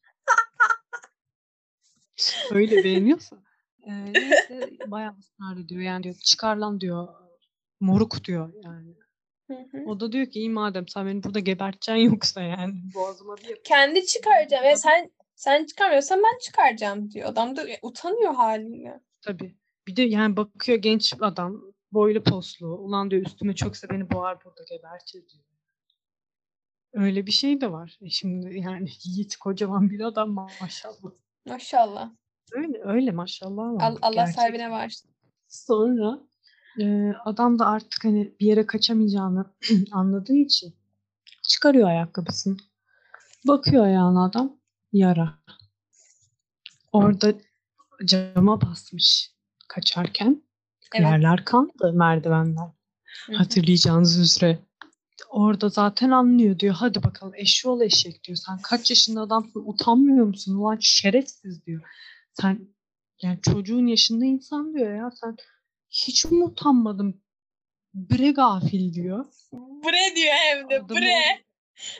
Öyle 2.50 2.84
beğeniyorsa. 2.84 3.36
Ee, 3.86 4.12
neyse 4.12 4.70
bayağı 4.86 5.14
ısrar 5.18 5.56
ediyor. 5.56 5.80
Yani 5.80 6.02
diyor 6.02 6.14
çıkar 6.14 6.56
lan 6.56 6.80
diyor. 6.80 7.08
Moruk 7.80 8.24
diyor 8.24 8.52
yani. 8.64 8.94
Hı 9.72 9.78
hı. 9.78 9.84
O 9.86 10.00
da 10.00 10.12
diyor 10.12 10.26
ki 10.26 10.38
iyi 10.38 10.50
madem 10.50 10.88
sen 10.88 11.06
beni 11.06 11.22
burada 11.22 11.38
geberteceksin 11.40 12.10
yoksa 12.12 12.42
yani 12.42 12.74
boğazıma 12.94 13.36
bir 13.36 13.48
yap- 13.48 13.64
Kendi 13.64 14.06
çıkaracağım. 14.06 14.64
Ya 14.64 14.76
sen 14.76 15.10
sen 15.34 15.64
çıkarmıyorsan 15.66 16.22
ben 16.22 16.38
çıkaracağım 16.38 17.10
diyor. 17.10 17.28
Adam 17.28 17.56
da 17.56 17.66
utanıyor 17.82 18.34
haliyle. 18.34 19.00
Tabii. 19.22 19.56
Bir 19.86 19.96
de 19.96 20.02
yani 20.02 20.36
bakıyor 20.36 20.78
genç 20.78 21.14
adam 21.20 21.62
boylu 21.92 22.22
poslu. 22.24 22.66
Ulan 22.66 23.10
diyor 23.10 23.26
üstüme 23.26 23.54
çökse 23.54 23.88
beni 23.90 24.10
boğar 24.10 24.44
burada 24.44 24.62
gebertir 24.70 25.28
diyor. 25.28 25.44
Öyle 26.92 27.26
bir 27.26 27.32
şey 27.32 27.60
de 27.60 27.72
var. 27.72 27.98
E 28.02 28.08
şimdi 28.10 28.58
yani 28.58 28.88
Yiğit 29.04 29.36
kocaman 29.36 29.90
bir 29.90 30.00
adam 30.00 30.30
maşallah. 30.60 31.12
Maşallah. 31.46 32.10
Öyle 32.52 32.80
öyle 32.84 33.10
maşallah 33.10 33.62
Al- 33.82 33.98
Allah 34.02 34.14
gerçek. 34.14 34.34
sahibine 34.34 34.70
varsın. 34.70 35.10
Sonra 35.48 36.20
e, 36.80 37.12
adam 37.24 37.58
da 37.58 37.66
artık 37.66 38.04
hani 38.04 38.34
bir 38.40 38.46
yere 38.46 38.66
kaçamayacağını 38.66 39.44
anladığı 39.92 40.36
için 40.36 40.74
çıkarıyor 41.48 41.88
ayakkabısını. 41.88 42.56
Bakıyor 43.46 43.84
ayağına 43.84 44.24
adam. 44.24 44.56
Yara. 44.92 45.38
Orada 46.92 47.34
cama 48.04 48.60
basmış 48.60 49.30
kaçarken. 49.68 50.42
Evet. 50.94 51.06
Yerler 51.06 51.44
kanlı 51.44 51.92
merdivenler. 51.92 52.66
Hı 53.26 53.32
hı. 53.32 53.36
Hatırlayacağınız 53.36 54.18
üzere. 54.18 54.58
Orada 55.30 55.68
zaten 55.68 56.10
anlıyor 56.10 56.58
diyor. 56.58 56.74
Hadi 56.74 57.02
bakalım 57.02 57.34
eşşoğlu 57.36 57.84
eşek 57.84 58.24
diyor. 58.24 58.38
Sen 58.46 58.58
kaç 58.62 58.90
yaşında 58.90 59.20
adamsın 59.20 59.62
utanmıyor 59.66 60.26
musun? 60.26 60.54
Ulan 60.54 60.78
şerefsiz 60.80 61.66
diyor. 61.66 61.82
Sen 62.32 62.68
yani 63.22 63.38
çocuğun 63.42 63.86
yaşında 63.86 64.24
insan 64.24 64.74
diyor 64.74 64.96
ya. 64.96 65.10
Sen 65.10 65.36
hiç 65.92 66.24
mi 66.24 66.44
utanmadın? 66.44 67.22
Bre 67.94 68.30
gafil 68.30 68.94
diyor. 68.94 69.24
Bre 69.52 70.16
diyor 70.16 70.34
hem 70.34 70.70
de 70.70 70.76
Adamı- 70.80 71.00
bre. 71.00 71.44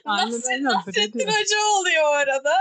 Nasrettin 0.06 1.18
diyor. 1.18 1.28
Hoca 1.28 1.56
oluyor 1.80 2.02
o 2.04 2.12
arada. 2.12 2.54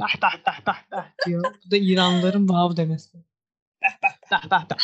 Dah 0.00 0.20
dah 0.22 0.44
dah 0.46 0.66
dah 0.66 0.90
dah 0.90 1.06
diyor. 1.26 1.54
Bu 1.66 1.70
da 1.70 1.76
İranlıların 1.76 2.48
vav 2.48 2.76
demesi. 2.76 3.18
Dah 4.30 4.50
dah 4.50 4.70
dah. 4.70 4.78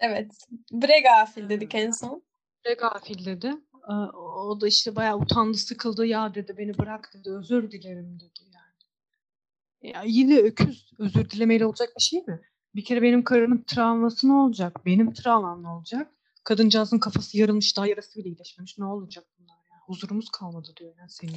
Evet. 0.00 0.32
Bre 0.72 1.00
gafil 1.00 1.48
dedik 1.48 1.74
en 1.74 1.90
son. 1.90 2.22
Bre 2.64 2.74
gafil 2.74 3.24
dedi. 3.26 3.54
O 4.14 4.58
da 4.60 4.68
işte 4.68 4.96
bayağı 4.96 5.18
utandı, 5.18 5.56
sıkıldı. 5.58 6.06
Ya 6.06 6.34
dedi 6.34 6.54
beni 6.58 6.78
bırak 6.78 7.10
dedi. 7.14 7.30
Özür 7.30 7.70
dilerim 7.70 8.20
dedi 8.20 8.40
yani. 8.54 9.94
Ya 9.94 10.02
yine 10.06 10.36
öküz. 10.38 10.92
Özür 10.98 11.30
dilemeyle 11.30 11.66
olacak 11.66 11.88
bir 11.96 12.02
şey 12.02 12.20
mi? 12.26 12.40
Bir 12.78 12.84
kere 12.84 13.02
benim 13.02 13.24
karımın 13.24 13.64
travması 13.66 14.28
ne 14.28 14.32
olacak? 14.32 14.86
Benim 14.86 15.12
travmam 15.12 15.62
ne 15.62 15.68
olacak? 15.68 16.12
Kadıncağızın 16.44 16.98
kafası 16.98 17.38
yarılmış, 17.38 17.76
daha 17.76 17.86
yarası 17.86 18.18
bile 18.18 18.28
iyileşmemiş. 18.28 18.78
Ne 18.78 18.84
olacak 18.84 19.24
bunlar 19.38 19.56
yani? 19.70 19.80
Huzurumuz 19.86 20.30
kalmadı 20.30 20.68
diyor 20.76 20.94
yani 20.98 21.10
senin. 21.10 21.36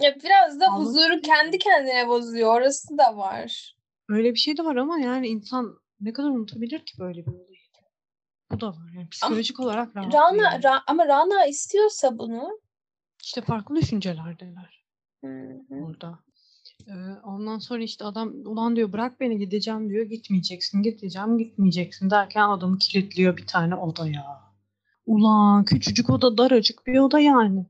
Ya 0.00 0.16
biraz 0.24 0.60
da 0.60 0.66
huzuru 0.74 1.20
kendi 1.20 1.58
kendine 1.58 2.08
bozuyor. 2.08 2.54
Orası 2.54 2.98
da 2.98 3.16
var. 3.16 3.76
Öyle 4.08 4.34
bir 4.34 4.38
şey 4.38 4.56
de 4.56 4.64
var 4.64 4.76
ama 4.76 4.98
yani 4.98 5.28
insan 5.28 5.78
ne 6.00 6.12
kadar 6.12 6.28
unutabilir 6.28 6.86
ki 6.86 6.98
böyle 6.98 7.26
bir 7.26 7.32
olayı? 7.32 7.58
Bu 8.50 8.60
da 8.60 8.68
var. 8.68 8.90
Yani 8.94 9.08
psikolojik 9.08 9.60
olarak 9.60 9.96
rahat 9.96 10.14
Rana, 10.14 10.42
yani. 10.42 10.62
Ra- 10.62 10.82
ama 10.86 11.06
Rana 11.06 11.46
istiyorsa 11.46 12.18
bunu 12.18 12.60
İşte 13.22 13.40
farklı 13.40 13.76
düşüncelerdeler. 13.76 14.84
Hı 15.24 15.28
hı. 15.68 15.74
Ondan 17.24 17.58
sonra 17.58 17.82
işte 17.82 18.04
adam 18.04 18.32
ulan 18.44 18.76
diyor 18.76 18.92
bırak 18.92 19.20
beni 19.20 19.38
gideceğim 19.38 19.90
diyor. 19.90 20.06
Gitmeyeceksin, 20.06 20.82
gideceğim, 20.82 21.38
gitmeyeceksin 21.38 22.10
derken 22.10 22.48
adamı 22.48 22.78
kilitliyor 22.78 23.36
bir 23.36 23.46
tane 23.46 23.74
odaya. 23.74 24.24
Ulan 25.06 25.64
küçücük 25.64 26.10
oda 26.10 26.38
daracık 26.38 26.86
bir 26.86 26.98
oda 26.98 27.20
yani. 27.20 27.66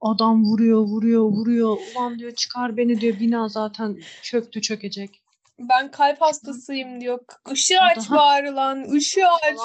Adam 0.00 0.44
vuruyor, 0.44 0.78
vuruyor, 0.80 1.22
vuruyor. 1.22 1.76
Ulan 1.96 2.18
diyor 2.18 2.32
çıkar 2.34 2.76
beni 2.76 3.00
diyor. 3.00 3.20
Bina 3.20 3.48
zaten 3.48 3.98
çöktü 4.22 4.60
çökecek. 4.62 5.20
Ben 5.58 5.90
kalp 5.90 6.20
hastasıyım 6.20 7.00
diyor. 7.00 7.18
Işığı 7.52 7.80
aç 7.80 7.96
daha- 7.96 8.16
bari 8.16 8.50
lan. 8.50 8.84
Işığı 8.96 9.28
aç. 9.28 9.58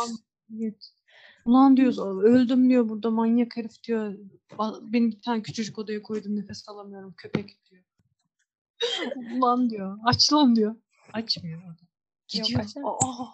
Evet. 0.59 0.91
Ulan 1.45 1.77
diyor 1.77 2.23
öldüm 2.23 2.69
diyor 2.69 2.89
burada 2.89 3.09
manyak 3.11 3.57
herif 3.57 3.83
diyor. 3.83 4.15
Beni 4.81 5.11
bir 5.11 5.21
tane 5.21 5.41
küçücük 5.41 5.79
odaya 5.79 6.01
koydun 6.01 6.35
nefes 6.35 6.69
alamıyorum 6.69 7.13
köpek 7.17 7.57
diyor. 7.71 7.83
Ulan 9.37 9.69
diyor. 9.69 9.97
Aç 10.05 10.33
lan 10.33 10.55
diyor. 10.55 10.75
Açmıyor. 11.13 11.61
Gidiyor. 12.27 12.59
açamaz. 12.59 12.95
Aa, 13.03 13.25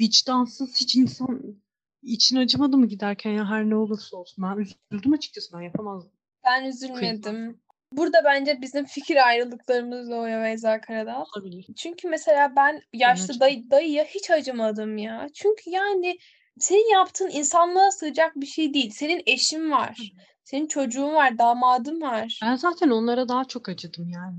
vicdansız 0.00 0.80
hiç 0.80 0.96
insan 0.96 1.60
için 2.02 2.36
acımadı 2.36 2.76
mı 2.76 2.86
giderken 2.86 3.30
ya 3.30 3.50
her 3.50 3.64
ne 3.64 3.76
olursa 3.76 4.16
olsun. 4.16 4.44
Ben 4.44 4.56
üzüldüm 4.56 5.12
açıkçası 5.12 5.56
ben 5.56 5.60
yapamazdım. 5.60 6.12
Ben 6.44 6.64
üzülmedim. 6.64 7.60
Burada 7.92 8.18
bence 8.24 8.58
bizim 8.62 8.84
fikir 8.84 9.26
ayrılıklarımız 9.26 10.10
doğuyor 10.10 10.44
Beyza 10.44 10.80
Karadağ. 10.80 11.24
Olabilir. 11.36 11.66
Çünkü 11.76 12.08
mesela 12.08 12.56
ben 12.56 12.82
yaşlı 12.92 13.24
acıdım. 13.24 13.40
dayı, 13.40 13.70
dayıya 13.70 14.04
hiç 14.04 14.30
acımadım 14.30 14.98
ya. 14.98 15.28
Çünkü 15.34 15.70
yani 15.70 16.18
senin 16.58 16.92
yaptığın 16.92 17.30
insanlığa 17.30 17.90
sığacak 17.90 18.36
bir 18.36 18.46
şey 18.46 18.74
değil. 18.74 18.90
Senin 18.90 19.22
eşin 19.26 19.70
var. 19.70 20.12
Senin 20.44 20.66
çocuğun 20.66 21.14
var, 21.14 21.38
damadın 21.38 22.00
var. 22.00 22.40
Ben 22.42 22.56
zaten 22.56 22.90
onlara 22.90 23.28
daha 23.28 23.44
çok 23.44 23.68
acıdım 23.68 24.08
yani. 24.08 24.36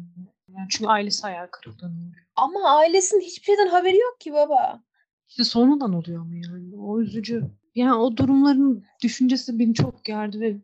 Yani 0.60 0.70
çünkü 0.70 0.90
ailesi 0.90 1.22
hayal 1.22 1.48
kırıklığına 1.48 1.94
uğruyor. 1.94 2.26
Ama 2.36 2.78
ailesinin 2.78 3.22
hiçbir 3.22 3.46
şeyden 3.46 3.68
haberi 3.68 3.98
yok 3.98 4.20
ki 4.20 4.34
baba. 4.34 4.84
İşte 5.28 5.44
sonradan 5.44 5.94
oluyor 5.94 6.24
mu 6.24 6.36
yani? 6.36 6.76
O 6.78 7.02
üzücü. 7.02 7.44
Yani 7.76 7.94
o 7.96 8.18
durumların 8.18 8.86
düşüncesi 9.04 9.60
beni 9.60 9.74
çok 9.74 10.06
gerdi 10.06 10.40
ve 10.40 10.58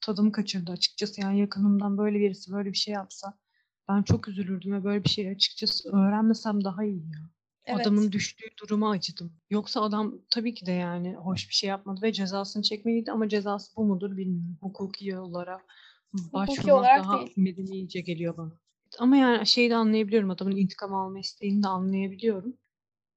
tadımı 0.00 0.32
kaçırdı 0.32 0.72
açıkçası. 0.72 1.20
Yani 1.20 1.40
yakınımdan 1.40 1.98
böyle 1.98 2.20
birisi 2.20 2.52
böyle 2.52 2.72
bir 2.72 2.76
şey 2.76 2.94
yapsa 2.94 3.34
ben 3.88 4.02
çok 4.02 4.28
üzülürdüm 4.28 4.72
ve 4.72 4.84
böyle 4.84 5.04
bir 5.04 5.08
şey 5.08 5.30
açıkçası 5.30 5.96
öğrenmesem 5.96 6.64
daha 6.64 6.84
iyi 6.84 7.02
ya. 7.02 7.30
Evet. 7.66 7.80
Adamın 7.80 8.12
düştüğü 8.12 8.48
duruma 8.62 8.90
acıdım. 8.90 9.32
Yoksa 9.50 9.82
adam 9.82 10.14
tabii 10.30 10.54
ki 10.54 10.66
de 10.66 10.72
yani 10.72 11.14
hoş 11.14 11.48
bir 11.48 11.54
şey 11.54 11.68
yapmadı 11.68 12.02
ve 12.02 12.12
cezasını 12.12 12.62
çekmeliydi 12.62 13.12
ama 13.12 13.28
cezası 13.28 13.76
bu 13.76 13.84
mudur 13.84 14.16
bilmiyorum. 14.16 14.58
Hukuki 14.60 15.08
yollara 15.08 15.60
başvurmak 16.12 16.78
olarak 16.78 17.04
daha 17.04 17.18
değil. 17.18 17.32
medenice 17.36 18.00
geliyor 18.00 18.36
bana. 18.36 18.52
Ama 18.98 19.16
yani 19.16 19.46
şeyi 19.46 19.70
de 19.70 19.76
anlayabiliyorum. 19.76 20.30
Adamın 20.30 20.56
intikam 20.56 20.94
alma 20.94 21.18
isteğini 21.18 21.62
de 21.62 21.68
anlayabiliyorum. 21.68 22.58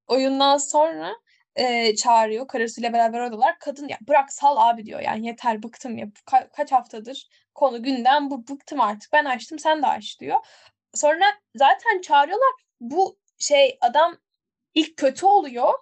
oyundan 0.07 0.57
sonra 0.57 1.15
e, 1.55 1.95
çağırıyor. 1.95 2.47
Karısıyla 2.47 2.93
beraber 2.93 3.19
oradalar. 3.19 3.59
Kadın 3.59 3.87
ya 3.87 3.97
bırak 4.07 4.33
sal 4.33 4.57
abi 4.69 4.85
diyor. 4.85 4.99
Yani 4.99 5.27
yeter 5.27 5.63
bıktım 5.63 5.97
ya. 5.97 6.05
Ka- 6.05 6.49
kaç 6.53 6.71
haftadır 6.71 7.29
konu 7.55 7.83
gündem 7.83 8.29
bu 8.31 8.47
bıktım 8.47 8.81
artık. 8.81 9.13
Ben 9.13 9.25
açtım 9.25 9.59
sen 9.59 9.81
de 9.81 9.87
aç 9.87 10.19
diyor. 10.19 10.37
Sonra 10.93 11.25
zaten 11.55 12.01
çağırıyorlar. 12.01 12.51
Bu 12.79 13.17
şey 13.37 13.77
adam 13.81 14.17
ilk 14.73 14.97
kötü 14.97 15.25
oluyor. 15.25 15.73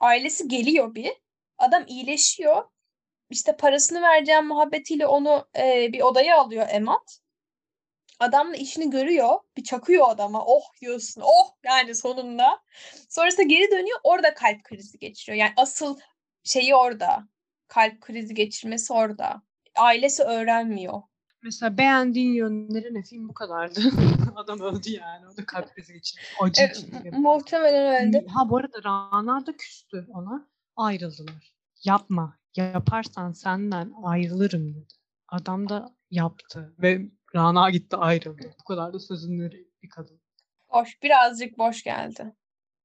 Ailesi 0.00 0.48
geliyor 0.48 0.94
bir. 0.94 1.12
Adam 1.58 1.84
iyileşiyor. 1.86 2.64
İşte 3.30 3.56
parasını 3.56 4.02
vereceğim 4.02 4.46
muhabbetiyle 4.46 5.06
onu 5.06 5.48
e, 5.58 5.92
bir 5.92 6.00
odaya 6.00 6.40
alıyor 6.40 6.66
Emat. 6.70 7.18
Adam 8.22 8.52
da 8.52 8.56
işini 8.56 8.90
görüyor. 8.90 9.38
Bir 9.56 9.64
çakıyor 9.64 10.06
adama. 10.08 10.44
Oh 10.46 10.62
diyorsun. 10.80 11.22
Oh 11.24 11.54
yani 11.64 11.94
sonunda. 11.94 12.58
Sonrasında 13.08 13.42
geri 13.42 13.70
dönüyor. 13.70 13.98
Orada 14.02 14.34
kalp 14.34 14.64
krizi 14.64 14.98
geçiriyor. 14.98 15.38
Yani 15.38 15.52
asıl 15.56 15.98
şeyi 16.44 16.74
orada. 16.74 17.28
Kalp 17.68 18.00
krizi 18.00 18.34
geçirmesi 18.34 18.92
orada. 18.92 19.42
Ailesi 19.76 20.22
öğrenmiyor. 20.22 21.02
Mesela 21.42 21.78
beğendiğin 21.78 22.34
yönleri 22.34 22.94
ne? 22.94 23.02
Film 23.02 23.28
bu 23.28 23.34
kadardı. 23.34 23.80
Adam 24.36 24.60
öldü 24.60 24.90
yani. 24.90 25.28
O 25.28 25.36
da 25.36 25.46
kalp 25.46 25.74
krizi 25.74 25.92
geçirdi. 25.92 26.20
Acı 26.40 26.62
Evet, 26.62 26.86
muhtemelen 27.12 28.06
öyle. 28.06 28.26
Ha 28.26 28.50
bu 28.50 28.56
arada 28.56 28.78
Rana 28.84 29.46
da 29.46 29.56
küstü 29.56 30.06
ona. 30.08 30.48
Ayrıldılar. 30.76 31.54
Yapma. 31.84 32.38
Yaparsan 32.56 33.32
senden 33.32 33.92
ayrılırım 34.04 34.74
dedi. 34.74 34.94
Adam 35.28 35.68
da 35.68 35.94
yaptı. 36.10 36.74
Ve 36.78 37.00
Rana 37.34 37.70
gitti 37.70 37.96
ayrıldı. 37.96 38.54
Bu 38.60 38.64
kadar 38.64 38.92
da 38.92 38.98
sözünü 38.98 39.50
bir 39.82 39.88
kadın. 39.88 40.20
Boş. 40.72 41.02
Birazcık 41.02 41.58
boş 41.58 41.82
geldi. 41.82 42.32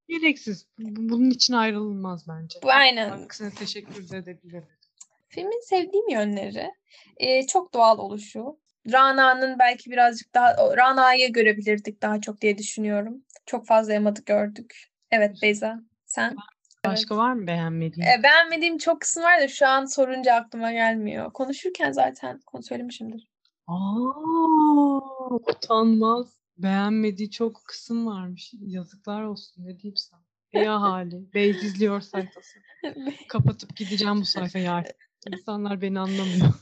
Gereksiz. 0.08 0.66
Bu- 0.78 1.08
Bunun 1.08 1.30
için 1.30 1.54
ayrılmaz 1.54 2.28
bence. 2.28 2.58
Bu 2.62 2.70
aynen. 2.70 3.10
Aksine 3.10 3.50
teşekkür 3.50 4.14
edebilirim. 4.14 4.66
Filmin 5.28 5.60
sevdiğim 5.68 6.08
yönleri 6.08 6.70
e, 7.16 7.46
çok 7.46 7.74
doğal 7.74 7.98
oluşu. 7.98 8.58
Rana'nın 8.92 9.58
belki 9.58 9.90
birazcık 9.90 10.34
daha 10.34 10.76
Rana'yı 10.76 11.32
görebilirdik 11.32 12.02
daha 12.02 12.20
çok 12.20 12.40
diye 12.40 12.58
düşünüyorum. 12.58 13.24
Çok 13.46 13.66
fazla 13.66 13.92
Emad'ı 13.92 14.22
gördük. 14.24 14.74
Evet 15.10 15.36
Beyza 15.42 15.80
sen? 16.06 16.36
Başka 16.84 17.16
var 17.16 17.32
mı 17.32 17.46
beğenmediğin? 17.46 18.06
E, 18.06 18.22
beğenmediğim 18.22 18.78
çok 18.78 19.00
kısım 19.00 19.22
var 19.22 19.40
da 19.40 19.48
şu 19.48 19.66
an 19.66 19.84
sorunca 19.84 20.34
aklıma 20.34 20.72
gelmiyor. 20.72 21.32
Konuşurken 21.32 21.92
zaten 21.92 22.40
konu 22.46 22.62
söylemişimdir. 22.62 23.28
Aa, 23.68 25.34
utanmaz. 25.50 26.38
Beğenmediği 26.58 27.30
çok 27.30 27.64
kısım 27.64 28.06
varmış. 28.06 28.54
Yazıklar 28.60 29.22
olsun 29.22 29.64
ne 29.66 29.78
diyeyim 29.78 29.96
sana. 29.96 30.22
Ey 30.52 30.68
ahali. 30.68 31.28
Beyz 31.34 31.64
izliyor 31.64 32.00
sayfası. 32.00 32.58
Kapatıp 33.28 33.76
gideceğim 33.76 34.20
bu 34.20 34.24
sayfayı 34.24 34.72
artık. 34.72 34.96
İnsanlar 35.32 35.80
beni 35.80 36.00
anlamıyor. 36.00 36.54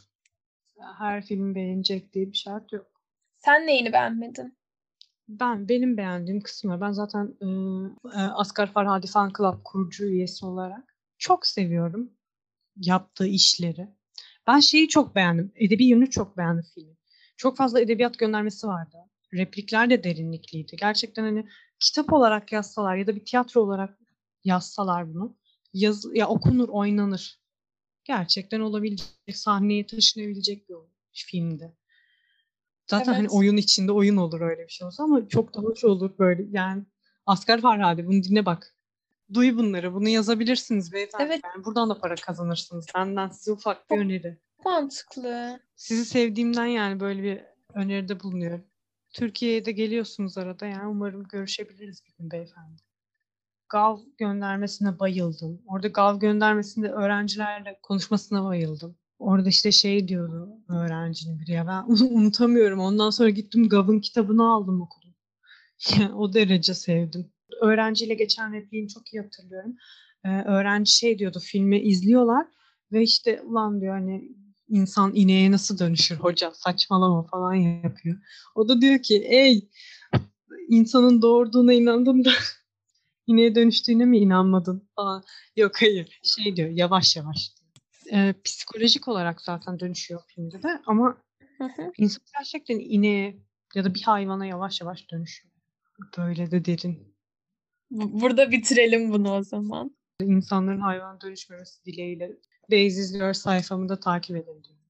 Her 0.99 1.25
film 1.27 1.55
beğenecek 1.55 2.13
diye 2.13 2.33
bir 2.33 2.37
şart 2.37 2.73
yok. 2.73 2.87
Sen 3.39 3.67
neyini 3.67 3.93
beğenmedin? 3.93 4.59
Ben 5.29 5.69
benim 5.69 5.97
beğendiğim 5.97 6.41
kısmı 6.41 6.81
ben 6.81 6.93
zaten 6.93 7.35
e, 7.41 7.47
e, 8.19 8.21
Asgar 8.21 8.73
Farhadi 8.73 9.07
Fan 9.07 9.33
Club 9.39 9.55
kurucu 9.65 10.05
üyesi 10.05 10.47
olarak 10.47 10.97
çok 11.19 11.47
seviyorum 11.47 12.11
yaptığı 12.77 13.27
işleri. 13.27 13.89
Ben 14.47 14.61
şeyi 14.61 14.89
çok 14.89 15.15
beğendim. 15.15 15.53
Edebi 15.55 15.85
yönünü 15.85 16.11
çok 16.11 16.37
beğendim 16.37 16.65
filmin. 16.75 16.96
Çok 17.37 17.57
fazla 17.57 17.81
edebiyat 17.81 18.19
göndermesi 18.19 18.67
vardı. 18.67 18.97
Replikler 19.35 19.91
de 19.91 20.05
derinlikliydi. 20.05 20.77
Gerçekten 20.77 21.23
hani 21.23 21.49
kitap 21.81 22.13
olarak 22.13 22.53
yazsalar 22.53 22.97
ya 22.97 23.07
da 23.07 23.17
bir 23.17 23.25
tiyatro 23.25 23.61
olarak 23.61 23.99
yazsalar 24.45 25.15
bunu 25.15 25.37
yaz, 25.73 26.07
ya 26.15 26.29
okunur, 26.29 26.69
oynanır. 26.69 27.41
Gerçekten 28.05 28.61
olabilecek, 28.61 29.37
sahneye 29.37 29.87
taşınabilecek 29.87 30.69
bir 30.69 30.77
filmdi. 31.13 31.77
Zaten 32.87 33.13
hani 33.13 33.21
Evet. 33.21 33.31
oyun 33.33 33.57
içinde 33.57 33.93
oyun 33.93 34.17
olur 34.17 34.41
öyle 34.41 34.65
bir 34.65 34.73
şey 34.73 34.87
olsa 34.87 35.05
ama 35.05 35.29
çok 35.29 35.55
da 35.55 35.61
hoş 35.61 35.85
olur 35.85 36.19
böyle. 36.19 36.47
Yani 36.51 36.83
Asgar 37.27 37.61
Farhadi 37.61 38.07
bunu 38.07 38.23
dinle 38.23 38.47
bak. 38.47 38.77
Duy 39.35 39.57
bunları. 39.57 39.95
Bunu 39.95 40.09
yazabilirsiniz 40.09 40.93
beyefendi. 40.93 41.25
Evet. 41.25 41.41
Yani 41.45 41.65
buradan 41.65 41.91
da 41.91 41.99
para 41.99 42.15
kazanırsınız. 42.15 42.87
Benden 42.95 43.29
size 43.29 43.53
ufak 43.53 43.91
bir 43.91 43.99
öneri. 43.99 44.39
Mantıklı. 44.67 45.61
Sizi 45.77 46.05
sevdiğimden 46.05 46.67
yani 46.67 47.01
böyle 47.01 47.23
bir 47.23 47.41
öneride 47.75 48.21
bulunuyorum. 48.21 48.65
Türkiye'ye 49.11 49.65
de 49.65 49.73
geliyorsunuz 49.73 50.39
arada 50.39 50.67
yani 50.67 50.89
umarım 50.89 51.25
görüşebiliriz 51.25 52.03
bir 52.05 52.13
gün 52.19 52.31
beyefendi. 52.31 52.83
Gav 53.69 53.99
göndermesine 54.19 54.99
bayıldım. 54.99 55.63
Orada 55.67 55.89
Gav 55.89 56.19
göndermesinde 56.19 56.89
öğrencilerle 56.89 57.79
konuşmasına 57.83 58.45
bayıldım. 58.45 58.97
Orada 59.19 59.49
işte 59.49 59.73
şey 59.73 60.09
diyordu 60.09 60.49
öğrencinin 60.69 61.41
biri 61.41 61.53
ya 61.53 61.67
ben 61.67 61.85
unutamıyorum. 62.11 62.81
Ondan 62.81 63.11
sonra 63.11 63.31
gittim 63.31 63.69
Gav'ın 63.69 64.01
kitabını 64.01 64.53
aldım 64.53 64.81
okudum. 64.81 65.15
O 66.15 66.33
derece 66.35 66.75
sevdim. 66.75 67.33
Öğrenciyle 67.63 68.15
geçen 68.15 68.53
repliğini 68.53 68.89
çok 68.89 69.15
iyi 69.15 69.23
hatırlıyorum. 69.23 69.77
Ee, 70.25 70.43
öğrenci 70.43 70.93
şey 70.93 71.19
diyordu 71.19 71.39
filmi 71.43 71.81
izliyorlar 71.81 72.47
ve 72.93 73.03
işte 73.03 73.43
ulan 73.43 73.81
diyor 73.81 73.95
hani 73.95 74.46
insan 74.69 75.13
ineğe 75.15 75.51
nasıl 75.51 75.79
dönüşür 75.79 76.17
hoca 76.17 76.53
saçmalama 76.55 77.23
falan 77.27 77.55
yapıyor. 77.55 78.17
O 78.55 78.69
da 78.69 78.81
diyor 78.81 79.03
ki 79.03 79.23
ey 79.29 79.69
insanın 80.69 81.23
doğurduğuna 81.23 81.73
inandın 81.73 82.25
da 82.25 82.31
ineğe 83.27 83.55
dönüştüğüne 83.55 84.05
mi 84.05 84.19
inanmadın 84.19 84.89
falan. 84.97 85.25
Yok 85.57 85.73
hayır 85.83 86.21
şey 86.23 86.57
diyor 86.57 86.69
yavaş 86.71 87.17
yavaş. 87.17 87.53
Ee, 88.13 88.35
psikolojik 88.45 89.09
olarak 89.09 89.41
zaten 89.41 89.81
dönüşüyor 89.81 90.23
filmde 90.27 90.63
de 90.63 90.83
ama 90.87 91.19
insan 91.99 92.23
gerçekten 92.39 92.79
ineğe 92.79 93.37
ya 93.75 93.85
da 93.85 93.95
bir 93.95 94.03
hayvana 94.03 94.47
yavaş 94.47 94.81
yavaş 94.81 95.11
dönüşüyor. 95.13 95.53
Böyle 96.19 96.51
de 96.51 96.65
derin. 96.65 97.17
Bu- 97.91 98.21
Burada 98.21 98.51
bitirelim 98.51 99.13
bunu 99.13 99.33
o 99.35 99.43
zaman. 99.43 99.97
İnsanların 100.21 100.81
hayvan 100.81 101.21
dönüşmemesi 101.21 101.85
dileğiyle 101.85 102.31
Beyz 102.71 102.99
izliyor 102.99 103.35
sayfamı 103.35 103.89
da 103.89 104.01
takip 104.01 104.37
edin 104.37 104.47
diyorum. 104.65 104.83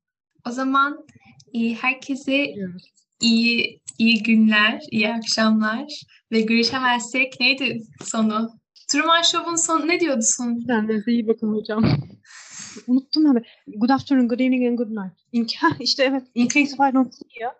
O 0.49 0.51
zaman 0.51 1.07
e, 1.55 1.75
herkese 1.75 2.53
Diyoruz. 2.55 2.93
iyi 3.21 3.81
iyi 3.99 4.23
günler, 4.23 4.83
iyi 4.91 5.13
akşamlar 5.13 5.93
ve 6.33 6.41
görüşemezsek 6.41 7.41
neydi 7.41 7.83
sonu? 8.05 8.51
Truman 8.89 9.23
Show'un 9.23 9.57
sonu 9.57 9.89
ne 9.89 10.01
diyordu 10.01 10.23
sonu? 10.23 10.67
Kendinize 10.67 11.13
iyi 11.13 11.29
bakın 11.29 11.53
hocam. 11.53 11.85
Unuttum 12.87 13.27
abi. 13.27 13.43
Good 13.67 13.91
afternoon, 13.91 14.29
good 14.29 14.39
evening 14.41 14.67
and 14.67 14.79
good 14.79 14.91
night. 14.91 15.13
In, 15.33 15.47
işte 15.81 16.05
evet. 16.05 16.23
In 16.35 16.49
case 16.49 16.61
if 16.61 16.81
I 16.91 16.95
don't 16.95 17.15
see 17.15 17.41
you. 17.41 17.51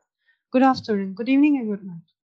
Good 0.53 0.63
afternoon, 0.63 1.15
good 1.15 1.29
evening 1.29 1.57
and 1.61 1.67
good 1.67 1.83
night. 1.83 2.07